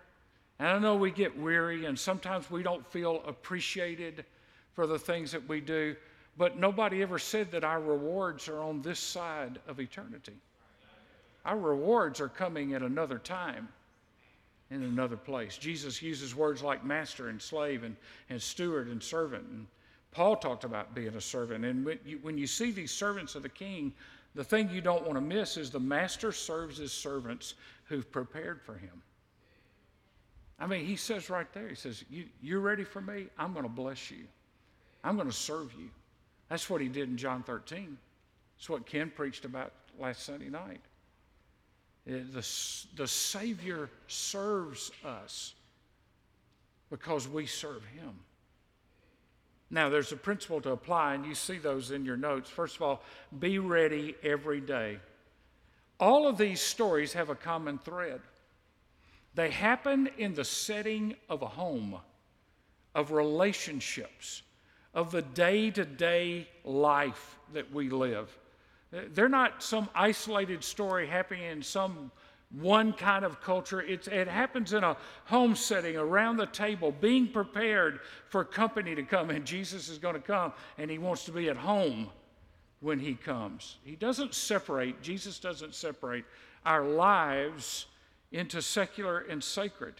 and 0.59 0.69
I 0.69 0.79
know 0.79 0.97
we 0.97 1.11
get 1.11 1.39
weary, 1.39 1.87
and 1.87 1.99
sometimes 1.99 2.51
we 2.51 2.63
don't 2.63 2.87
feel 2.87 3.23
appreciated 3.27 4.27
for 4.75 4.87
the 4.87 4.99
things 4.99 5.33
that 5.33 5.49
we 5.49 5.61
do. 5.61 5.97
But 6.41 6.59
nobody 6.59 7.03
ever 7.03 7.19
said 7.19 7.51
that 7.51 7.65
our 7.65 7.83
rewards 7.83 8.49
are 8.49 8.63
on 8.63 8.81
this 8.81 8.99
side 8.99 9.59
of 9.69 9.79
eternity. 9.79 10.33
Our 11.45 11.59
rewards 11.59 12.19
are 12.19 12.31
coming 12.31 12.73
at 12.73 12.81
another 12.81 13.19
time 13.19 13.69
in 14.71 14.83
another 14.83 15.19
place. 15.19 15.59
Jesus 15.59 16.01
uses 16.01 16.35
words 16.35 16.63
like 16.63 16.83
master 16.83 17.29
and 17.29 17.43
slave 17.43 17.85
and, 17.85 17.95
and 18.31 18.41
steward 18.41 18.89
and 18.89 19.03
servant. 19.03 19.45
And 19.51 19.67
Paul 20.13 20.35
talked 20.35 20.65
about 20.65 20.95
being 20.95 21.15
a 21.15 21.21
servant. 21.21 21.63
And 21.67 21.85
when 21.85 21.99
you, 22.07 22.19
when 22.23 22.39
you 22.39 22.47
see 22.47 22.71
these 22.71 22.91
servants 22.91 23.35
of 23.35 23.43
the 23.43 23.51
king, 23.51 23.93
the 24.35 24.43
thing 24.43 24.71
you 24.71 24.81
don't 24.81 25.05
want 25.05 25.17
to 25.17 25.21
miss 25.21 25.59
is 25.59 25.69
the 25.69 25.79
master 25.79 26.33
serves 26.33 26.79
his 26.79 26.91
servants 26.91 27.53
who've 27.85 28.11
prepared 28.11 28.63
for 28.63 28.79
him. 28.79 29.03
I 30.59 30.67
mean, 30.67 30.87
he 30.87 30.97
says 30.97 31.29
right 31.29 31.53
there, 31.53 31.69
he 31.69 31.75
says, 31.75 32.03
you, 32.09 32.25
You're 32.41 32.61
ready 32.61 32.85
for 32.85 33.03
me? 33.03 33.27
I'm 33.37 33.53
going 33.53 33.67
to 33.67 33.71
bless 33.71 34.11
you, 34.11 34.25
I'm 35.05 35.17
going 35.17 35.29
to 35.29 35.37
serve 35.37 35.75
you. 35.79 35.91
That's 36.51 36.69
what 36.69 36.83
he 36.83 36.89
did 36.89 37.09
in 37.09 37.17
John 37.17 37.43
13. 37.43 37.97
It's 38.59 38.69
what 38.69 38.85
Ken 38.85 39.11
preached 39.15 39.47
about 39.47 39.73
last 39.99 40.25
Sunday 40.25 40.51
night. 40.51 40.81
Eh, 42.07 42.19
the, 42.33 42.47
the 42.97 43.09
Savior 43.09 43.89
serves 44.09 44.91
us 45.05 45.55
because 46.91 47.27
we 47.29 47.47
serve 47.47 47.85
him. 47.87 48.19
Now, 49.71 49.89
there's 49.89 50.11
a 50.11 50.17
principle 50.17 50.61
to 50.63 50.73
apply, 50.73 51.15
and 51.15 51.25
you 51.25 51.37
see 51.37 51.59
those 51.59 51.93
in 51.93 52.05
your 52.05 52.17
notes. 52.17 52.51
First 52.51 52.77
of 52.77 52.83
all, 52.83 53.03
be 53.39 53.61
ready 53.61 54.17
every 54.25 54.61
day. 54.61 54.99
All 56.01 56.27
of 56.27 56.37
these 56.37 56.61
stories 56.61 57.13
have 57.13 57.31
a 57.31 57.37
common 57.37 57.79
thread. 57.79 58.21
They 59.37 59.51
happen 59.51 60.11
in 60.19 60.35
the 60.35 60.45
setting 60.45 61.15
of 61.29 61.43
a 61.43 61.47
home, 61.47 61.97
of 62.97 63.13
relationships, 63.13 64.43
of 64.95 65.11
the 65.11 65.23
day 65.23 65.71
to 65.71 65.85
day 65.85 66.49
life 66.65 67.39
that 67.53 67.73
we 67.73 67.89
live. 67.91 68.37
They're 68.91 69.29
not 69.29 69.63
some 69.63 69.89
isolated 69.95 70.65
story 70.65 71.07
happening 71.07 71.45
in 71.45 71.63
some 71.63 72.11
one 72.51 72.93
kind 72.93 73.25
of 73.25 73.41
culture. 73.41 73.81
It's, 73.81 74.09
it 74.09 74.27
happens 74.27 74.73
in 74.73 74.83
a 74.83 74.97
home 75.27 75.55
setting 75.55 75.97
around 75.97 76.37
the 76.37 76.47
table, 76.47 76.91
being 76.91 77.29
prepared 77.29 78.01
for 78.29 78.45
company 78.45 78.95
to 78.97 79.05
come. 79.05 79.31
And 79.31 79.45
Jesus 79.45 79.89
is 79.89 79.99
going 79.99 80.17
to 80.17 80.21
come, 80.21 80.53
and 80.77 80.91
he 80.91 80.99
wants 80.99 81.25
to 81.27 81.33
be 81.33 81.49
at 81.49 81.57
home 81.57 82.09
when 82.81 82.99
he 82.99 83.15
comes. 83.15 83.77
He 83.85 83.95
doesn't 83.95 84.35
separate, 84.35 85.01
Jesus 85.03 85.39
doesn't 85.39 85.75
separate 85.75 86.25
our 86.67 86.85
lives 86.85 87.87
into 88.33 88.61
secular 88.61 89.21
and 89.21 89.43
sacred. 89.43 89.95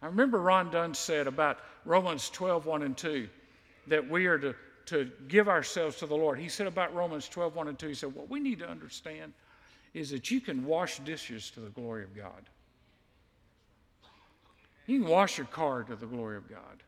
I 0.00 0.06
remember 0.06 0.40
Ron 0.40 0.70
Dunn 0.70 0.94
said 0.94 1.26
about 1.26 1.58
Romans 1.84 2.30
12, 2.30 2.64
1 2.66 2.82
and 2.82 2.96
2 2.96 3.28
that 3.88 4.08
we 4.08 4.26
are 4.26 4.38
to, 4.38 4.54
to 4.86 5.10
give 5.28 5.48
ourselves 5.48 5.96
to 5.96 6.06
the 6.06 6.16
Lord. 6.16 6.38
He 6.38 6.48
said 6.48 6.66
about 6.66 6.94
Romans 6.94 7.28
12, 7.28 7.54
1 7.54 7.68
and 7.68 7.78
2, 7.78 7.88
he 7.88 7.94
said, 7.94 8.14
What 8.14 8.30
we 8.30 8.40
need 8.40 8.60
to 8.60 8.68
understand 8.68 9.32
is 9.94 10.10
that 10.10 10.30
you 10.30 10.40
can 10.40 10.64
wash 10.64 10.98
dishes 11.00 11.50
to 11.50 11.60
the 11.60 11.70
glory 11.70 12.04
of 12.04 12.14
God. 12.14 12.48
You 14.86 15.00
can 15.00 15.08
wash 15.08 15.36
your 15.36 15.46
car 15.46 15.82
to 15.82 15.96
the 15.96 16.06
glory 16.06 16.36
of 16.36 16.48
God. 16.48 16.82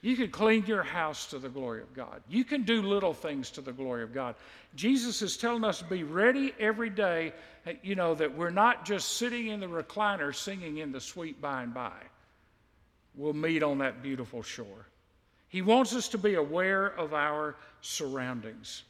You 0.00 0.16
can 0.16 0.30
clean 0.30 0.64
your 0.66 0.84
house 0.84 1.26
to 1.28 1.38
the 1.38 1.48
glory 1.48 1.82
of 1.82 1.92
God. 1.92 2.22
You 2.28 2.44
can 2.44 2.62
do 2.62 2.82
little 2.82 3.12
things 3.12 3.50
to 3.50 3.60
the 3.60 3.72
glory 3.72 4.04
of 4.04 4.14
God. 4.14 4.36
Jesus 4.76 5.22
is 5.22 5.36
telling 5.36 5.64
us 5.64 5.78
to 5.80 5.84
be 5.84 6.04
ready 6.04 6.52
every 6.60 6.90
day, 6.90 7.32
uh, 7.66 7.72
you 7.82 7.96
know, 7.96 8.14
that 8.14 8.36
we're 8.36 8.50
not 8.50 8.84
just 8.84 9.16
sitting 9.16 9.48
in 9.48 9.58
the 9.58 9.66
recliner 9.66 10.32
singing 10.32 10.78
in 10.78 10.92
the 10.92 11.00
sweet 11.00 11.40
by 11.40 11.62
and 11.62 11.74
by. 11.74 11.96
We'll 13.16 13.32
meet 13.32 13.64
on 13.64 13.78
that 13.78 14.00
beautiful 14.00 14.42
shore. 14.42 14.86
He 15.48 15.62
wants 15.62 15.94
us 15.94 16.08
to 16.08 16.18
be 16.18 16.34
aware 16.34 16.86
of 16.86 17.14
our 17.14 17.56
surroundings. 17.80 18.84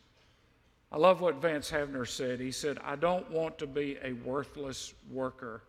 I 0.90 0.97
love 0.97 1.21
what 1.21 1.37
Vance 1.37 1.71
Havner 1.71 2.07
said. 2.07 2.40
He 2.40 2.51
said, 2.51 2.79
I 2.85 2.97
don't 2.97 3.31
want 3.31 3.59
to 3.59 3.66
be 3.66 3.99
a 4.03 4.12
worthless 4.12 4.94
worker 5.11 5.62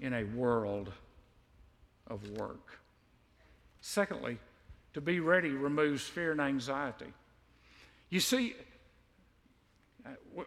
in 0.00 0.14
a 0.14 0.24
world 0.24 0.92
of 2.08 2.28
work. 2.30 2.78
Secondly, 3.80 4.38
to 4.94 5.00
be 5.00 5.20
ready 5.20 5.50
removes 5.50 6.02
fear 6.02 6.32
and 6.32 6.40
anxiety. 6.40 7.12
You 8.08 8.20
see, 8.20 8.54
uh, 10.06 10.42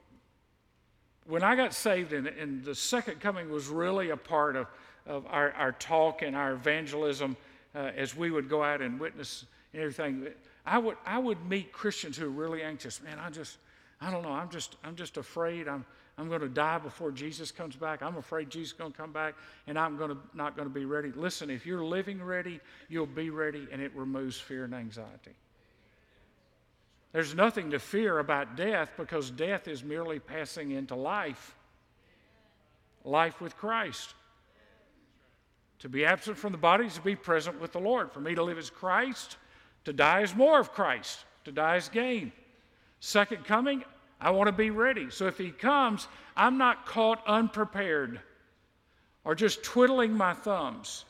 when 1.25 1.43
I 1.43 1.55
got 1.55 1.73
saved, 1.73 2.13
and, 2.13 2.27
and 2.27 2.63
the 2.63 2.75
second 2.75 3.19
coming 3.19 3.51
was 3.51 3.67
really 3.67 4.10
a 4.10 4.17
part 4.17 4.55
of, 4.55 4.67
of 5.05 5.25
our, 5.27 5.51
our 5.51 5.73
talk 5.73 6.21
and 6.21 6.36
our 6.36 6.53
evangelism 6.53 7.38
uh, 7.77 7.91
as 7.95 8.15
we 8.15 8.31
would 8.31 8.49
go 8.49 8.63
out 8.63 8.81
and 8.81 8.99
witness 8.99 9.45
and 9.73 9.81
everything, 9.81 10.27
I 10.65 10.79
would, 10.79 10.97
I 11.05 11.19
would 11.19 11.45
meet 11.45 11.71
Christians 11.71 12.17
who 12.17 12.25
are 12.25 12.29
really 12.29 12.63
anxious. 12.63 13.01
Man, 13.03 13.19
I 13.19 13.29
just, 13.29 13.57
I 14.01 14.09
don't 14.11 14.23
know, 14.23 14.31
I'm 14.31 14.49
just, 14.49 14.75
I'm 14.83 14.95
just 14.95 15.17
afraid. 15.17 15.67
I'm, 15.67 15.85
I'm 16.17 16.27
going 16.27 16.41
to 16.41 16.49
die 16.49 16.79
before 16.79 17.11
Jesus 17.11 17.51
comes 17.51 17.75
back. 17.75 18.01
I'm 18.01 18.17
afraid 18.17 18.49
Jesus 18.49 18.69
is 18.69 18.73
going 18.73 18.91
to 18.91 18.97
come 18.97 19.11
back, 19.11 19.35
and 19.67 19.77
I'm 19.77 19.97
going 19.97 20.09
to, 20.09 20.17
not 20.33 20.55
going 20.55 20.67
to 20.67 20.73
be 20.73 20.85
ready. 20.85 21.11
Listen, 21.11 21.51
if 21.51 21.65
you're 21.65 21.85
living 21.85 22.23
ready, 22.23 22.59
you'll 22.89 23.05
be 23.05 23.29
ready, 23.29 23.67
and 23.71 23.79
it 23.81 23.91
removes 23.95 24.39
fear 24.39 24.65
and 24.65 24.73
anxiety. 24.73 25.35
There's 27.13 27.35
nothing 27.35 27.71
to 27.71 27.79
fear 27.79 28.17
about 28.17 28.57
death 28.57 28.89
because 28.97 29.29
death 29.29 29.67
is 29.67 29.83
merely 29.83 30.19
passing 30.19 30.71
into 30.71 30.95
life 30.95 31.53
life 33.07 33.39
with 33.41 33.55
Christ. 33.57 34.13
To 35.79 35.89
be 35.89 36.05
absent 36.05 36.37
from 36.37 36.51
the 36.51 36.57
body 36.57 36.85
is 36.85 36.95
to 36.95 37.01
be 37.01 37.15
present 37.15 37.61
with 37.61 37.71
the 37.71 37.79
Lord. 37.79 38.11
For 38.11 38.19
me 38.19 38.33
to 38.35 38.43
live 38.43 38.57
as 38.57 38.69
Christ, 38.69 39.37
to 39.85 39.93
die 39.93 40.21
is 40.21 40.35
more 40.35 40.59
of 40.59 40.71
Christ, 40.71 41.25
to 41.45 41.51
die 41.51 41.75
is 41.75 41.89
gain. 41.89 42.31
Second 42.99 43.45
coming, 43.45 43.83
I 44.19 44.31
want 44.31 44.47
to 44.47 44.51
be 44.51 44.71
ready. 44.71 45.09
So 45.11 45.27
if 45.27 45.37
he 45.37 45.51
comes, 45.51 46.07
I'm 46.35 46.57
not 46.57 46.85
caught 46.85 47.21
unprepared 47.27 48.19
or 49.23 49.35
just 49.35 49.63
twiddling 49.63 50.13
my 50.13 50.33
thumbs. 50.33 51.05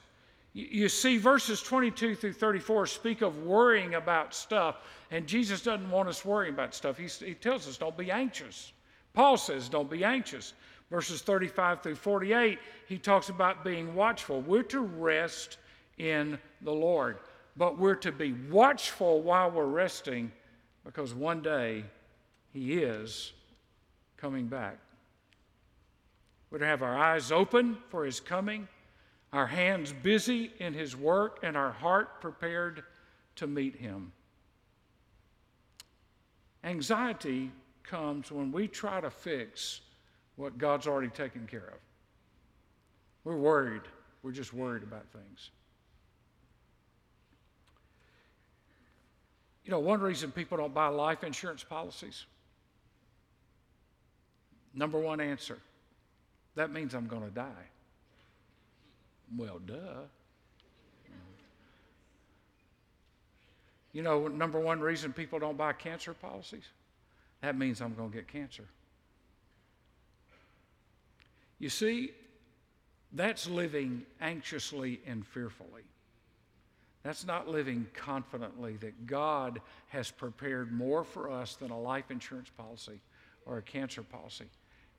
You, 0.53 0.89
see, 0.89 1.19
verses 1.19 1.62
22 1.62 2.15
through 2.15 2.34
34 2.34 2.88
speak 2.88 3.21
of 3.21 3.43
worrying 3.43 3.93
about 3.93 4.34
stuff, 4.34 4.77
and 5.12 5.27
Jesus 5.27 5.62
doesn't 5.62 5.89
want 5.91 6.10
us 6.10 6.25
worrying 6.25 6.53
about 6.53 6.73
stuff. 6.73 6.97
He, 6.97 7.08
he 7.23 7.36
tells 7.36 7.67
us, 7.67 7.77
don't 7.77 7.95
be 7.95 8.10
anxious. 8.10 8.73
Paul 9.13 9.38
says, 9.38 9.69
don't 9.69 9.89
be 9.89 10.03
anxious. 10.03 10.53
Verses 10.89 11.21
35 11.21 11.82
through 11.82 11.95
48, 11.95 12.60
he 12.88 12.97
talks 12.97 13.30
about 13.30 13.63
being 13.63 13.93
watchful. 13.93 14.41
We're 14.41 14.63
to 14.63 14.82
rest 14.82 15.58
in 15.97 16.39
the 16.62 16.71
Lord, 16.71 17.17
but 17.58 17.78
we're 17.78 17.95
to 17.95 18.12
be 18.12 18.34
watchful 18.50 19.21
while 19.21 19.52
we're 19.52 19.65
resting 19.65 20.32
because 20.86 21.13
one 21.13 21.41
day 21.41 21.84
he 22.54 22.76
is 22.76 23.34
coming 24.15 24.47
back. 24.47 24.80
We're 26.50 26.60
to 26.60 26.65
have 26.65 26.82
our 26.82 26.97
eyes 26.97 27.32
open 27.32 27.78
for 27.89 28.06
His 28.06 28.19
coming, 28.19 28.67
our 29.34 29.47
hands 29.47 29.93
busy 29.93 30.52
in 30.60 30.73
His 30.73 30.95
work, 30.95 31.39
and 31.43 31.58
our 31.58 31.71
heart 31.71 32.21
prepared 32.21 32.84
to 33.36 33.47
meet 33.47 33.76
Him. 33.76 34.12
Anxiety 36.63 37.52
comes 37.84 38.32
when 38.32 38.52
we 38.52 38.67
try 38.67 39.02
to 39.02 39.10
fix 39.10 39.82
what 40.38 40.58
God's 40.58 40.88
already 40.88 41.10
taken 41.10 41.45
care 41.45 41.67
of. 41.67 41.80
We're 43.23 43.36
worried. 43.36 43.82
We're 44.23 44.32
just 44.32 44.54
worried 44.54 44.84
about 44.84 45.06
things. 45.12 45.50
You 49.65 49.71
know, 49.71 49.80
one 49.80 50.00
reason 50.00 50.32
people 50.32 50.58
don't 50.58 50.73
buy 50.73 50.88
life 50.88 51.26
insurance 51.26 51.63
policies 51.63 52.26
Number 54.78 55.00
one 55.00 55.19
answer 55.19 55.58
that 56.56 56.71
means 56.71 56.95
I'm 56.95 57.08
going 57.08 57.21
to 57.21 57.30
die. 57.30 57.67
Well, 59.38 59.60
duh. 59.60 60.06
You 63.93 64.02
know, 64.02 64.28
number 64.28 64.60
one 64.60 64.80
reason 64.80 65.13
people 65.13 65.38
don't 65.38 65.58
buy 65.58 65.73
cancer 65.73 66.15
policies? 66.15 66.63
That 67.41 67.58
means 67.58 67.80
I'm 67.80 67.93
going 67.93 68.10
to 68.10 68.15
get 68.15 68.28
cancer. 68.28 68.63
You 71.60 71.70
see, 71.70 72.12
that's 73.13 73.48
living 73.48 74.06
anxiously 74.22 75.02
and 75.08 75.26
fearfully. 75.26 75.84
That's 77.04 77.26
not 77.26 77.48
living 77.48 77.88
confidently 77.93 78.76
that 78.78 79.08
God 79.08 79.62
has 79.88 80.12
prepared 80.12 80.72
more 80.72 81.04
for 81.04 81.32
us 81.32 81.56
than 81.56 81.72
a 81.72 81.80
life 81.80 82.12
insurance 82.12 82.50
policy 82.50 83.00
or 83.46 83.58
a 83.58 83.62
cancer 83.62 84.04
policy. 84.04 84.48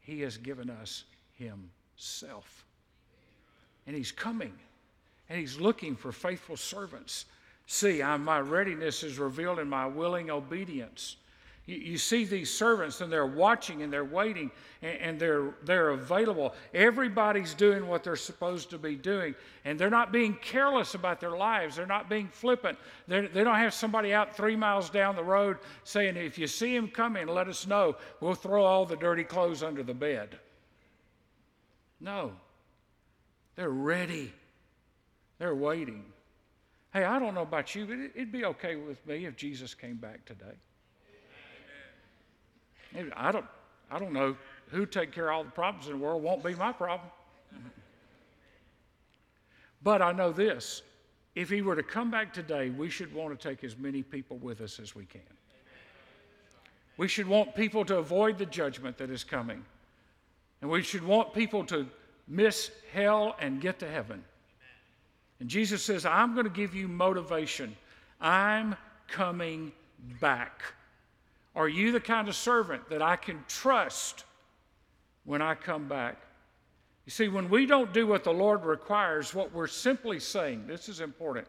He 0.01 0.23
has 0.23 0.39
given 0.39 0.71
us 0.71 1.05
Himself. 1.35 2.65
And 3.87 3.95
He's 3.95 4.11
coming, 4.11 4.55
and 5.29 5.39
He's 5.39 5.61
looking 5.61 5.95
for 5.95 6.11
faithful 6.11 6.57
servants. 6.57 7.27
See, 7.67 8.03
I, 8.03 8.17
my 8.17 8.41
readiness 8.41 9.03
is 9.03 9.19
revealed 9.19 9.59
in 9.59 9.69
my 9.69 9.87
willing 9.87 10.31
obedience. 10.31 11.17
You, 11.69 11.77
you, 11.77 11.99
see 11.99 12.25
these 12.25 12.51
servants, 12.51 13.03
and 13.03 13.13
they're 13.13 13.27
watching 13.27 13.83
and 13.83 13.93
they're 13.93 14.03
waiting, 14.03 14.51
and, 14.81 14.99
and 15.01 15.21
they're, 15.21 15.51
they're 15.65 15.91
available. 15.91 16.55
Everybody's 16.73 17.53
doing 17.53 17.87
what 17.87 18.03
they're 18.03 18.17
supposed 18.17 18.71
to 18.71 18.79
be 18.79 18.97
doing, 18.97 19.35
and 19.67 19.79
they're 19.79 19.91
not 19.91 20.11
being 20.11 20.33
careless 20.37 20.95
about 20.95 21.21
their 21.21 21.37
lives. 21.37 21.77
They're 21.77 21.85
not 21.85 22.09
being 22.09 22.29
flippant. 22.29 22.79
They're, 23.07 23.29
they 23.29 23.41
do 23.41 23.45
not 23.45 23.59
have 23.59 23.75
somebody 23.75 24.15
out 24.15 24.35
three 24.35 24.57
miles 24.57 24.89
down 24.89 25.15
the 25.15 25.23
road 25.23 25.59
saying, 25.85 26.17
If 26.17 26.39
you 26.39 26.47
see 26.47 26.75
him 26.75 26.89
coming, 26.89 27.27
let 27.27 27.49
us 27.49 27.67
know. 27.67 27.97
We'll 28.21 28.35
throw 28.35 28.65
all 28.65 28.87
the 28.87 28.97
dirty 28.97 29.25
clothes 29.25 29.63
under 29.63 29.83
the 29.83 29.93
bed. 29.93 30.39
No, 32.01 32.33
they're 33.57 33.69
ready, 33.69 34.33
they're 35.39 35.55
waiting. 35.55 36.07
Hey, 36.95 37.05
I 37.05 37.19
don't 37.19 37.35
know 37.35 37.43
about 37.43 37.75
you, 37.75 37.85
but 37.85 37.99
it'd 37.99 38.33
be 38.33 38.47
okay 38.47 38.77
with 38.77 39.07
me 39.07 39.27
if 39.27 39.37
Jesus 39.37 39.75
came 39.75 39.97
back 39.97 40.25
today. 40.25 40.57
I 43.17 43.33
don't, 43.33 43.47
I 43.91 43.99
don't 43.99 44.13
know 44.13 44.37
who 44.71 44.87
take 44.87 45.13
care 45.13 45.31
of 45.31 45.37
all 45.37 45.45
the 45.45 45.51
problems 45.51 45.87
in 45.87 45.93
the 45.93 45.99
world. 45.99 46.23
Won't 46.23 46.45
be 46.45 46.55
my 46.55 46.73
problem. 46.73 47.11
But 49.83 50.03
I 50.03 50.13
know 50.13 50.33
this 50.33 50.83
if 51.35 51.51
he 51.51 51.63
were 51.63 51.77
to 51.77 51.83
come 51.83 52.11
back 52.11 52.33
today, 52.33 52.71
we 52.71 52.91
should 52.91 53.15
want 53.15 53.39
to 53.39 53.49
take 53.49 53.63
as 53.63 53.77
many 53.77 54.03
people 54.03 54.39
with 54.39 54.61
us 54.61 54.81
as 54.81 54.95
we 54.97 55.05
can. 55.05 55.21
We 56.97 57.07
should 57.07 57.29
want 57.29 57.55
people 57.55 57.85
to 57.85 57.99
avoid 57.99 58.39
the 58.39 58.47
judgment 58.47 58.99
that 58.99 59.09
is 59.09 59.23
coming. 59.23 59.65
And 60.61 60.69
we 60.69 60.83
should 60.83 61.05
want 61.05 61.33
people 61.33 61.65
to 61.67 61.87
miss 62.27 62.73
hell 62.93 63.37
and 63.41 63.61
get 63.61 63.79
to 63.79 63.89
heaven. 63.89 64.25
And 65.39 65.49
Jesus 65.49 65.83
says, 65.83 66.05
I'm 66.05 66.35
going 66.35 66.45
to 66.45 66.51
give 66.51 66.75
you 66.75 66.89
motivation. 66.89 67.77
I'm 68.21 68.75
coming 69.07 69.71
back. 70.21 70.63
Are 71.59 71.69
you 71.69 71.91
the 71.91 71.99
kind 71.99 72.29
of 72.29 72.37
servant 72.37 72.89
that 72.89 73.03
I 73.03 73.17
can 73.17 73.45
trust 73.49 74.25
when 75.25 75.43
I 75.43 75.57
come 75.57 75.89
back? 75.89 76.17
You 77.05 77.11
see, 77.11 77.27
when 77.27 77.51
we 77.51 77.67
don't 77.67 77.93
do 77.93 78.07
what 78.07 78.23
the 78.23 78.33
Lord 78.33 78.65
requires, 78.65 79.35
what 79.35 79.53
we're 79.53 79.67
simply 79.67 80.21
saying, 80.21 80.69
this 80.69 80.89
is 80.89 81.01
important. 81.01 81.49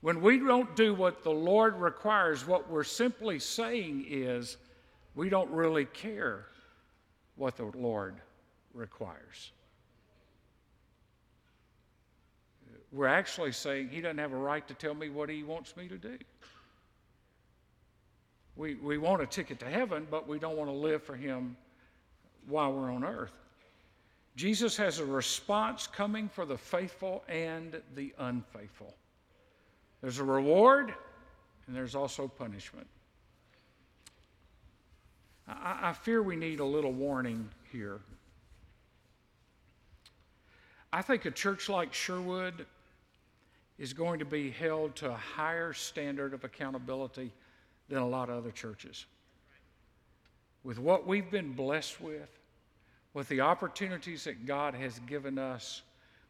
When 0.00 0.20
we 0.20 0.38
don't 0.38 0.74
do 0.74 0.92
what 0.92 1.22
the 1.22 1.30
Lord 1.30 1.76
requires, 1.76 2.48
what 2.48 2.68
we're 2.68 2.82
simply 2.82 3.38
saying 3.38 4.06
is 4.08 4.56
we 5.14 5.28
don't 5.28 5.50
really 5.52 5.84
care 5.84 6.46
what 7.36 7.56
the 7.56 7.70
Lord 7.76 8.16
requires. 8.74 9.52
We're 12.90 13.06
actually 13.06 13.52
saying 13.52 13.90
He 13.90 14.00
doesn't 14.00 14.18
have 14.18 14.32
a 14.32 14.36
right 14.36 14.66
to 14.66 14.74
tell 14.74 14.94
me 14.94 15.10
what 15.10 15.28
He 15.28 15.44
wants 15.44 15.76
me 15.76 15.86
to 15.86 15.96
do. 15.96 16.18
We, 18.58 18.74
we 18.74 18.98
want 18.98 19.22
a 19.22 19.26
ticket 19.26 19.60
to 19.60 19.66
heaven, 19.66 20.08
but 20.10 20.26
we 20.26 20.40
don't 20.40 20.56
want 20.56 20.68
to 20.68 20.74
live 20.74 21.00
for 21.04 21.14
Him 21.14 21.56
while 22.48 22.72
we're 22.72 22.92
on 22.92 23.04
earth. 23.04 23.30
Jesus 24.34 24.76
has 24.76 24.98
a 24.98 25.04
response 25.04 25.86
coming 25.86 26.28
for 26.28 26.44
the 26.44 26.58
faithful 26.58 27.22
and 27.28 27.80
the 27.94 28.12
unfaithful. 28.18 28.94
There's 30.02 30.18
a 30.18 30.24
reward, 30.24 30.92
and 31.66 31.76
there's 31.76 31.94
also 31.94 32.26
punishment. 32.26 32.88
I, 35.46 35.90
I 35.90 35.92
fear 35.92 36.20
we 36.20 36.34
need 36.34 36.58
a 36.58 36.64
little 36.64 36.92
warning 36.92 37.48
here. 37.70 38.00
I 40.92 41.00
think 41.02 41.26
a 41.26 41.30
church 41.30 41.68
like 41.68 41.94
Sherwood 41.94 42.66
is 43.78 43.92
going 43.92 44.18
to 44.18 44.24
be 44.24 44.50
held 44.50 44.96
to 44.96 45.10
a 45.10 45.16
higher 45.16 45.72
standard 45.72 46.34
of 46.34 46.42
accountability 46.42 47.30
than 47.88 47.98
a 47.98 48.08
lot 48.08 48.28
of 48.28 48.36
other 48.36 48.50
churches. 48.50 49.06
With 50.64 50.78
what 50.78 51.06
we've 51.06 51.30
been 51.30 51.52
blessed 51.52 52.00
with, 52.00 52.28
with 53.14 53.28
the 53.28 53.40
opportunities 53.40 54.24
that 54.24 54.46
God 54.46 54.74
has 54.74 54.98
given 55.00 55.38
us, 55.38 55.82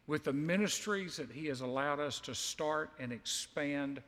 with 0.07 0.23
the 0.23 0.33
ministries 0.33 1.17
that 1.17 1.31
He 1.31 1.47
has 1.47 1.61
allowed 1.61 1.99
us 1.99 2.19
to 2.21 2.33
start 2.33 2.91
and 2.99 3.11
expand, 3.11 4.01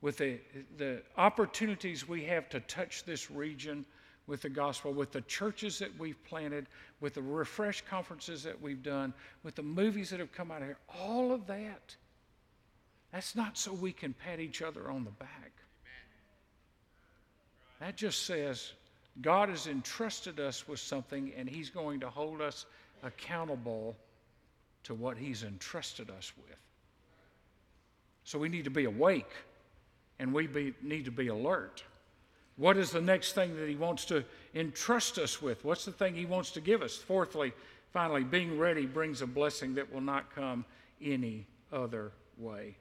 with 0.00 0.16
the, 0.16 0.38
the 0.78 1.02
opportunities 1.16 2.08
we 2.08 2.24
have 2.24 2.48
to 2.50 2.60
touch 2.60 3.04
this 3.04 3.30
region 3.30 3.84
with 4.26 4.42
the 4.42 4.48
gospel, 4.48 4.92
with 4.92 5.12
the 5.12 5.20
churches 5.22 5.78
that 5.78 5.90
we've 5.98 6.22
planted, 6.24 6.66
with 7.00 7.14
the 7.14 7.22
refresh 7.22 7.82
conferences 7.82 8.42
that 8.42 8.60
we've 8.60 8.82
done, 8.82 9.12
with 9.42 9.54
the 9.54 9.62
movies 9.62 10.10
that 10.10 10.20
have 10.20 10.32
come 10.32 10.50
out 10.50 10.62
here, 10.62 10.78
all 10.88 11.32
of 11.32 11.46
that 11.46 11.96
that's 13.12 13.36
not 13.36 13.58
so 13.58 13.72
we 13.72 13.92
can 13.92 14.14
pat 14.14 14.40
each 14.40 14.62
other 14.62 14.90
on 14.90 15.04
the 15.04 15.10
back. 15.10 15.52
That 17.82 17.96
just 17.96 18.26
says 18.26 18.74
God 19.22 19.48
has 19.48 19.66
entrusted 19.66 20.38
us 20.38 20.68
with 20.68 20.78
something 20.78 21.32
and 21.36 21.48
He's 21.48 21.68
going 21.68 21.98
to 22.00 22.08
hold 22.08 22.40
us 22.40 22.64
accountable 23.02 23.96
to 24.84 24.94
what 24.94 25.18
He's 25.18 25.42
entrusted 25.42 26.08
us 26.08 26.32
with. 26.36 26.56
So 28.22 28.38
we 28.38 28.48
need 28.48 28.64
to 28.64 28.70
be 28.70 28.84
awake 28.84 29.32
and 30.20 30.32
we 30.32 30.46
be, 30.46 30.74
need 30.80 31.06
to 31.06 31.10
be 31.10 31.26
alert. 31.26 31.82
What 32.54 32.76
is 32.76 32.92
the 32.92 33.00
next 33.00 33.32
thing 33.32 33.56
that 33.56 33.68
He 33.68 33.74
wants 33.74 34.04
to 34.06 34.24
entrust 34.54 35.18
us 35.18 35.42
with? 35.42 35.64
What's 35.64 35.84
the 35.84 35.90
thing 35.90 36.14
He 36.14 36.24
wants 36.24 36.52
to 36.52 36.60
give 36.60 36.82
us? 36.82 36.96
Fourthly, 36.98 37.52
finally, 37.92 38.22
being 38.22 38.60
ready 38.60 38.86
brings 38.86 39.22
a 39.22 39.26
blessing 39.26 39.74
that 39.74 39.92
will 39.92 40.00
not 40.00 40.32
come 40.32 40.64
any 41.02 41.48
other 41.72 42.12
way. 42.38 42.76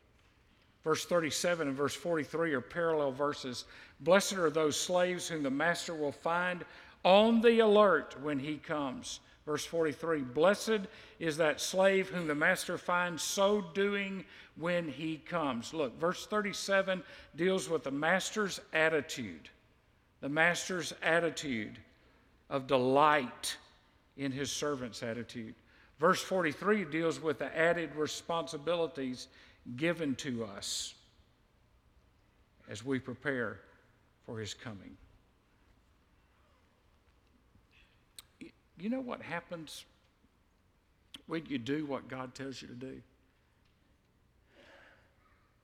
Verse 0.83 1.05
37 1.05 1.67
and 1.67 1.77
verse 1.77 1.93
43 1.93 2.53
are 2.53 2.61
parallel 2.61 3.11
verses. 3.11 3.65
Blessed 3.99 4.33
are 4.33 4.49
those 4.49 4.79
slaves 4.79 5.27
whom 5.27 5.43
the 5.43 5.51
master 5.51 5.93
will 5.93 6.11
find 6.11 6.65
on 7.03 7.41
the 7.41 7.59
alert 7.59 8.15
when 8.21 8.39
he 8.39 8.57
comes. 8.57 9.19
Verse 9.45 9.65
43 9.65 10.21
Blessed 10.21 10.81
is 11.19 11.37
that 11.37 11.61
slave 11.61 12.09
whom 12.09 12.27
the 12.27 12.35
master 12.35 12.77
finds 12.77 13.21
so 13.21 13.63
doing 13.73 14.25
when 14.55 14.87
he 14.87 15.17
comes. 15.17 15.73
Look, 15.73 15.99
verse 15.99 16.25
37 16.25 17.03
deals 17.35 17.69
with 17.69 17.83
the 17.83 17.91
master's 17.91 18.59
attitude, 18.73 19.49
the 20.19 20.29
master's 20.29 20.93
attitude 21.01 21.77
of 22.49 22.67
delight 22.67 23.57
in 24.17 24.31
his 24.31 24.51
servant's 24.51 25.03
attitude. 25.03 25.55
Verse 25.99 26.21
43 26.21 26.85
deals 26.85 27.21
with 27.21 27.37
the 27.39 27.57
added 27.57 27.95
responsibilities 27.95 29.27
given 29.75 30.15
to 30.15 30.45
us 30.45 30.93
as 32.69 32.85
we 32.85 32.99
prepare 32.99 33.59
for 34.25 34.39
his 34.39 34.53
coming. 34.53 34.97
You 38.79 38.89
know 38.89 39.01
what 39.01 39.21
happens 39.21 39.85
when 41.27 41.45
you 41.47 41.57
do 41.57 41.85
what 41.85 42.07
God 42.07 42.33
tells 42.33 42.61
you 42.61 42.67
to 42.67 42.73
do? 42.73 43.01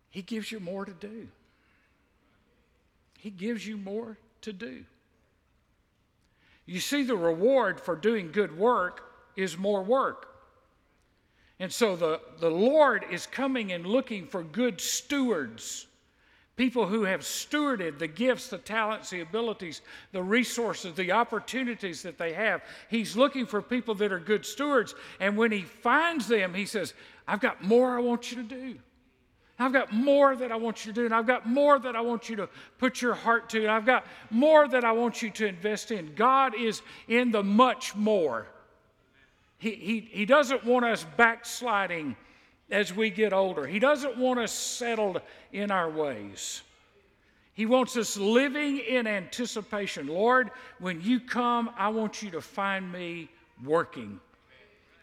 He 0.09 0.21
gives 0.21 0.51
you 0.51 0.59
more 0.59 0.85
to 0.85 0.93
do. 0.93 1.27
He 3.17 3.29
gives 3.31 3.65
you 3.65 3.77
more 3.77 4.17
to 4.41 4.53
do. 4.53 4.83
You 6.65 6.79
see, 6.79 7.03
the 7.03 7.15
reward 7.15 7.79
for 7.79 7.95
doing 7.95 8.31
good 8.31 8.57
work 8.57 9.03
is 9.35 9.57
more 9.57 9.81
work. 9.81 10.36
And 11.59 11.71
so 11.71 11.95
the, 11.95 12.21
the 12.39 12.49
Lord 12.49 13.05
is 13.09 13.25
coming 13.25 13.71
and 13.71 13.85
looking 13.85 14.27
for 14.27 14.43
good 14.43 14.79
stewards, 14.79 15.87
people 16.55 16.85
who 16.85 17.03
have 17.03 17.21
stewarded 17.21 17.97
the 17.97 18.07
gifts, 18.07 18.49
the 18.49 18.59
talents, 18.59 19.09
the 19.09 19.21
abilities, 19.21 19.81
the 20.11 20.21
resources, 20.21 20.93
the 20.93 21.11
opportunities 21.11 22.03
that 22.03 22.17
they 22.17 22.33
have. 22.33 22.61
He's 22.89 23.17
looking 23.17 23.47
for 23.47 23.61
people 23.61 23.95
that 23.95 24.11
are 24.11 24.19
good 24.19 24.45
stewards. 24.45 24.93
And 25.19 25.35
when 25.35 25.51
He 25.51 25.63
finds 25.63 26.27
them, 26.27 26.53
He 26.53 26.65
says, 26.65 26.93
I've 27.27 27.39
got 27.39 27.63
more 27.63 27.97
I 27.97 28.01
want 28.01 28.31
you 28.31 28.37
to 28.37 28.43
do. 28.43 28.79
I've 29.59 29.73
got 29.73 29.91
more 29.91 30.35
that 30.35 30.51
I 30.51 30.55
want 30.55 30.85
you 30.85 30.93
to 30.93 31.01
do, 31.01 31.05
and 31.05 31.15
I've 31.15 31.25
got 31.25 31.47
more 31.47 31.79
that 31.79 31.95
I 31.95 32.01
want 32.01 32.29
you 32.29 32.35
to 32.35 32.49
put 32.77 33.01
your 33.01 33.15
heart 33.15 33.49
to, 33.49 33.61
and 33.61 33.71
I've 33.71 33.87
got 33.87 34.05
more 34.29 34.67
that 34.67 34.85
I 34.85 34.91
want 34.91 35.23
you 35.23 35.31
to 35.31 35.47
invest 35.47 35.89
in. 35.89 36.13
God 36.13 36.53
is 36.53 36.83
in 37.07 37.31
the 37.31 37.41
much 37.41 37.95
more. 37.95 38.45
He, 39.57 39.71
he, 39.71 39.99
he 40.11 40.25
doesn't 40.25 40.63
want 40.63 40.85
us 40.85 41.05
backsliding 41.17 42.15
as 42.69 42.93
we 42.93 43.09
get 43.09 43.33
older. 43.33 43.65
He 43.65 43.79
doesn't 43.79 44.17
want 44.17 44.39
us 44.39 44.51
settled 44.51 45.21
in 45.51 45.71
our 45.71 45.89
ways. 45.89 46.61
He 47.53 47.65
wants 47.65 47.97
us 47.97 48.17
living 48.17 48.77
in 48.77 49.07
anticipation. 49.07 50.07
Lord, 50.07 50.51
when 50.79 51.01
you 51.01 51.19
come, 51.19 51.71
I 51.75 51.89
want 51.89 52.21
you 52.21 52.29
to 52.31 52.41
find 52.41 52.91
me 52.91 53.29
working. 53.63 54.19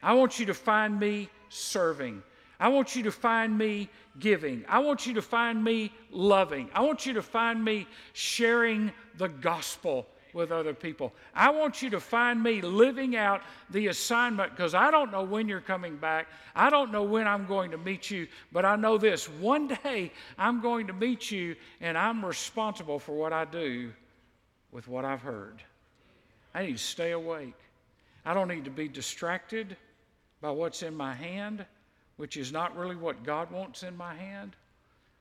I 0.03 0.13
want 0.13 0.39
you 0.39 0.47
to 0.47 0.55
find 0.55 1.01
me 1.01 1.29
serving. 1.49 2.23
I 2.61 2.69
want 2.69 2.95
you 2.95 3.03
to 3.05 3.11
find 3.11 3.59
me 3.59 3.89
giving. 4.21 4.65
I 4.69 4.79
want 4.79 5.07
you 5.07 5.15
to 5.15 5.23
find 5.23 5.65
me 5.65 5.93
loving. 6.13 6.71
I 6.73 6.83
want 6.83 7.07
you 7.07 7.15
to 7.15 7.23
find 7.23 7.65
me 7.65 7.89
sharing 8.13 8.93
the 9.17 9.29
gospel 9.29 10.07
with 10.35 10.51
other 10.53 10.75
people. 10.75 11.15
I 11.35 11.51
want 11.51 11.81
you 11.81 11.89
to 11.91 12.01
find 12.01 12.43
me 12.43 12.61
living 12.61 13.17
out 13.17 13.43
the 13.71 13.87
assignment 13.87 14.51
because 14.51 14.75
I 14.75 14.91
don't 14.91 15.13
know 15.13 15.23
when 15.23 15.49
you're 15.49 15.61
coming 15.61 15.97
back. 15.97 16.27
I 16.55 16.69
don't 16.69 16.93
know 16.93 17.05
when 17.05 17.27
I'm 17.27 17.47
going 17.47 17.71
to 17.71 17.79
meet 17.79 18.11
you, 18.11 18.27
but 18.53 18.65
I 18.65 18.77
know 18.77 18.99
this 18.99 19.29
one 19.29 19.69
day 19.85 20.13
I'm 20.37 20.61
going 20.61 20.89
to 20.89 20.93
meet 20.93 21.31
you 21.31 21.55
and 21.81 21.97
I'm 21.97 22.25
responsible 22.25 22.99
for 22.99 23.15
what 23.15 23.33
I 23.33 23.45
do 23.45 23.93
with 24.73 24.89
what 24.89 25.05
I've 25.05 25.23
heard. 25.23 25.63
I 26.53 26.67
need 26.67 26.77
to 26.77 26.83
stay 26.83 27.13
awake. 27.13 27.55
I 28.27 28.35
don't 28.35 28.49
need 28.49 28.65
to 28.65 28.71
be 28.71 28.89
distracted 28.89 29.77
by 30.41 30.51
what's 30.51 30.83
in 30.83 30.95
my 30.95 31.15
hand, 31.15 31.65
which 32.17 32.37
is 32.37 32.53
not 32.53 32.77
really 32.77 32.97
what 32.97 33.23
God 33.23 33.51
wants 33.51 33.83
in 33.83 33.97
my 33.97 34.15
hand. 34.15 34.57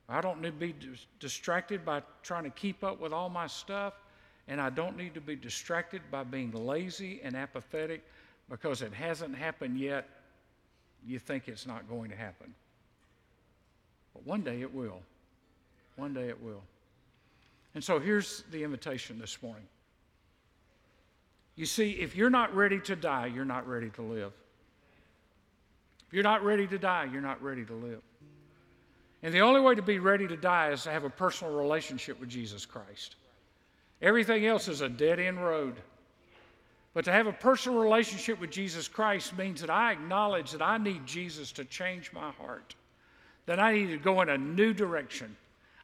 I 0.09 0.21
don't 0.21 0.41
need 0.41 0.59
to 0.59 0.73
be 0.73 0.75
distracted 1.19 1.85
by 1.85 2.01
trying 2.23 2.43
to 2.43 2.49
keep 2.49 2.83
up 2.83 2.99
with 2.99 3.13
all 3.13 3.29
my 3.29 3.47
stuff. 3.47 3.93
And 4.47 4.59
I 4.59 4.69
don't 4.69 4.97
need 4.97 5.13
to 5.13 5.21
be 5.21 5.35
distracted 5.35 6.01
by 6.11 6.23
being 6.23 6.51
lazy 6.51 7.21
and 7.23 7.35
apathetic 7.35 8.03
because 8.49 8.81
it 8.81 8.93
hasn't 8.93 9.35
happened 9.35 9.79
yet. 9.79 10.09
You 11.05 11.19
think 11.19 11.47
it's 11.47 11.65
not 11.65 11.87
going 11.89 12.09
to 12.09 12.15
happen. 12.15 12.53
But 14.13 14.25
one 14.25 14.41
day 14.41 14.61
it 14.61 14.73
will. 14.73 15.01
One 15.95 16.13
day 16.13 16.29
it 16.29 16.41
will. 16.41 16.61
And 17.75 17.83
so 17.83 17.99
here's 17.99 18.43
the 18.51 18.63
invitation 18.63 19.17
this 19.19 19.41
morning. 19.41 19.65
You 21.55 21.65
see, 21.65 21.91
if 21.91 22.15
you're 22.15 22.29
not 22.29 22.53
ready 22.55 22.79
to 22.81 22.95
die, 22.95 23.27
you're 23.27 23.45
not 23.45 23.67
ready 23.67 23.89
to 23.91 24.01
live. 24.01 24.33
If 26.07 26.13
you're 26.13 26.23
not 26.23 26.43
ready 26.43 26.67
to 26.67 26.77
die, 26.77 27.07
you're 27.11 27.21
not 27.21 27.41
ready 27.41 27.65
to 27.65 27.73
live. 27.73 28.01
And 29.21 29.33
the 29.33 29.39
only 29.39 29.61
way 29.61 29.73
to 29.73 29.81
be 29.81 29.99
ready 29.99 30.27
to 30.27 30.35
die 30.35 30.71
is 30.71 30.83
to 30.83 30.91
have 30.91 31.05
a 31.05 31.09
personal 31.09 31.55
relationship 31.55 32.19
with 32.19 32.29
Jesus 32.29 32.65
Christ. 32.65 33.15
Everything 34.03 34.45
else 34.45 34.67
is 34.67 34.81
a 34.81 34.89
dead 34.89 35.19
end 35.19 35.43
road. 35.43 35.75
But 36.93 37.05
to 37.05 37.11
have 37.11 37.25
a 37.25 37.33
personal 37.33 37.79
relationship 37.79 38.39
with 38.39 38.51
Jesus 38.51 38.87
Christ 38.87 39.35
means 39.37 39.61
that 39.61 39.69
I 39.69 39.93
acknowledge 39.93 40.51
that 40.51 40.61
I 40.61 40.77
need 40.77 41.07
Jesus 41.07 41.53
to 41.53 41.65
change 41.65 42.11
my 42.11 42.31
heart, 42.31 42.75
that 43.45 43.59
I 43.59 43.73
need 43.73 43.87
to 43.87 43.97
go 43.97 44.21
in 44.21 44.29
a 44.29 44.37
new 44.37 44.73
direction. 44.73 45.35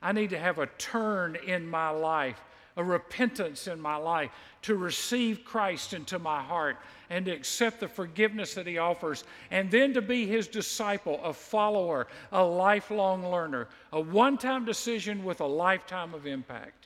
I 0.01 0.11
need 0.11 0.29
to 0.31 0.39
have 0.39 0.59
a 0.59 0.67
turn 0.77 1.37
in 1.47 1.67
my 1.67 1.89
life, 1.89 2.39
a 2.75 2.83
repentance 2.83 3.67
in 3.67 3.79
my 3.79 3.95
life, 3.95 4.31
to 4.63 4.75
receive 4.75 5.45
Christ 5.45 5.93
into 5.93 6.19
my 6.19 6.41
heart 6.41 6.77
and 7.09 7.25
to 7.25 7.31
accept 7.31 7.79
the 7.79 7.87
forgiveness 7.87 8.53
that 8.53 8.67
He 8.67 8.77
offers, 8.77 9.23
and 9.49 9.71
then 9.71 9.93
to 9.93 10.01
be 10.01 10.27
His 10.27 10.47
disciple, 10.47 11.19
a 11.23 11.33
follower, 11.33 12.07
a 12.33 12.43
lifelong 12.43 13.31
learner, 13.31 13.67
a 13.93 13.99
one 13.99 14.37
time 14.37 14.65
decision 14.65 15.23
with 15.23 15.39
a 15.39 15.45
lifetime 15.45 16.13
of 16.13 16.27
impact. 16.27 16.78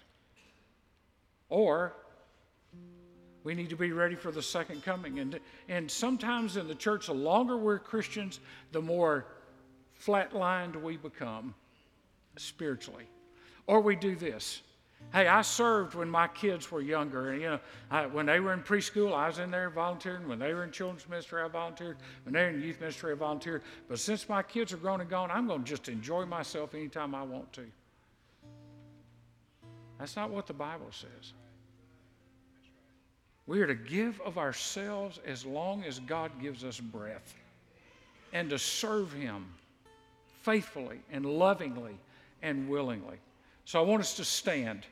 Or 1.53 1.93
we 3.43 3.53
need 3.53 3.69
to 3.69 3.75
be 3.75 3.91
ready 3.91 4.15
for 4.15 4.31
the 4.31 4.41
second 4.41 4.83
coming. 4.83 5.19
And, 5.19 5.39
and 5.69 5.89
sometimes 5.89 6.57
in 6.57 6.67
the 6.67 6.73
church, 6.73 7.05
the 7.05 7.13
longer 7.13 7.57
we're 7.57 7.77
Christians, 7.77 8.39
the 8.71 8.81
more 8.81 9.27
flatlined 10.03 10.81
we 10.81 10.97
become 10.97 11.53
spiritually. 12.37 13.05
Or 13.67 13.81
we 13.81 13.95
do 13.95 14.15
this. 14.15 14.63
Hey, 15.13 15.27
I 15.27 15.43
served 15.43 15.93
when 15.93 16.09
my 16.09 16.27
kids 16.27 16.71
were 16.71 16.81
younger. 16.81 17.33
And, 17.33 17.39
you 17.39 17.49
know, 17.51 17.59
I, 17.91 18.07
when 18.07 18.25
they 18.25 18.39
were 18.39 18.53
in 18.53 18.63
preschool, 18.63 19.13
I 19.13 19.27
was 19.27 19.37
in 19.37 19.51
there 19.51 19.69
volunteering. 19.69 20.27
When 20.27 20.39
they 20.39 20.55
were 20.55 20.63
in 20.63 20.71
children's 20.71 21.07
ministry, 21.07 21.43
I 21.43 21.49
volunteered. 21.49 21.97
When 22.23 22.33
they 22.33 22.41
were 22.41 22.49
in 22.49 22.63
youth 22.63 22.79
ministry, 22.79 23.11
I 23.11 23.15
volunteered. 23.15 23.61
But 23.87 23.99
since 23.99 24.27
my 24.27 24.41
kids 24.41 24.73
are 24.73 24.77
grown 24.77 25.01
and 25.01 25.09
gone, 25.09 25.29
I'm 25.29 25.45
going 25.45 25.63
to 25.63 25.69
just 25.69 25.87
enjoy 25.87 26.25
myself 26.25 26.73
anytime 26.73 27.13
I 27.13 27.21
want 27.21 27.53
to. 27.53 27.65
That's 29.99 30.15
not 30.15 30.31
what 30.31 30.47
the 30.47 30.53
Bible 30.53 30.89
says. 30.89 31.33
We 33.45 33.61
are 33.61 33.67
to 33.67 33.75
give 33.75 34.21
of 34.21 34.37
ourselves 34.37 35.19
as 35.25 35.45
long 35.45 35.83
as 35.83 35.99
God 35.99 36.31
gives 36.41 36.63
us 36.63 36.79
breath 36.79 37.35
and 38.31 38.49
to 38.49 38.57
serve 38.57 39.11
Him 39.11 39.45
faithfully 40.41 40.99
and 41.11 41.25
lovingly 41.25 41.97
and 42.41 42.69
willingly. 42.69 43.17
So 43.65 43.79
I 43.79 43.83
want 43.85 44.01
us 44.01 44.15
to 44.15 44.25
stand 44.25 44.85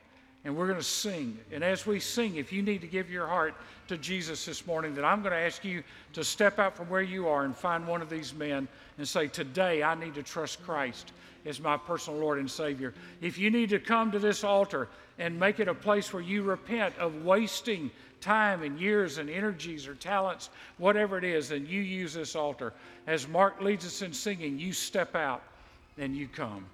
and 0.44 0.56
we're 0.56 0.66
going 0.66 0.78
to 0.78 0.84
sing. 0.84 1.38
And 1.52 1.62
as 1.62 1.86
we 1.86 2.00
sing, 2.00 2.36
if 2.36 2.52
you 2.52 2.62
need 2.62 2.80
to 2.80 2.88
give 2.88 3.10
your 3.10 3.26
heart 3.26 3.54
to 3.86 3.96
Jesus 3.96 4.44
this 4.44 4.66
morning, 4.66 4.94
then 4.94 5.04
I'm 5.04 5.22
going 5.22 5.32
to 5.32 5.38
ask 5.38 5.64
you 5.64 5.84
to 6.14 6.24
step 6.24 6.58
out 6.58 6.76
from 6.76 6.88
where 6.88 7.02
you 7.02 7.28
are 7.28 7.44
and 7.44 7.56
find 7.56 7.86
one 7.86 8.02
of 8.02 8.10
these 8.10 8.34
men 8.34 8.66
and 8.98 9.06
say, 9.06 9.28
Today 9.28 9.84
I 9.84 9.94
need 9.94 10.14
to 10.14 10.22
trust 10.22 10.62
Christ 10.64 11.12
as 11.46 11.60
my 11.60 11.76
personal 11.76 12.18
Lord 12.18 12.38
and 12.38 12.50
Savior. 12.50 12.92
If 13.20 13.38
you 13.38 13.50
need 13.50 13.70
to 13.70 13.78
come 13.78 14.10
to 14.10 14.18
this 14.18 14.42
altar 14.42 14.88
and 15.18 15.38
make 15.38 15.60
it 15.60 15.68
a 15.68 15.74
place 15.74 16.12
where 16.12 16.22
you 16.22 16.42
repent 16.42 16.96
of 16.98 17.24
wasting 17.24 17.90
time 18.22 18.62
and 18.62 18.80
years 18.80 19.18
and 19.18 19.28
energies 19.28 19.86
or 19.86 19.94
talents, 19.94 20.48
whatever 20.78 21.18
it 21.18 21.24
is, 21.24 21.50
and 21.50 21.68
you 21.68 21.82
use 21.82 22.14
this 22.14 22.34
altar. 22.34 22.72
As 23.06 23.28
Mark 23.28 23.60
leads 23.60 23.84
us 23.84 24.00
in 24.00 24.14
singing, 24.14 24.58
you 24.58 24.72
step 24.72 25.14
out 25.14 25.42
and 25.98 26.16
you 26.16 26.28
come. 26.28 26.64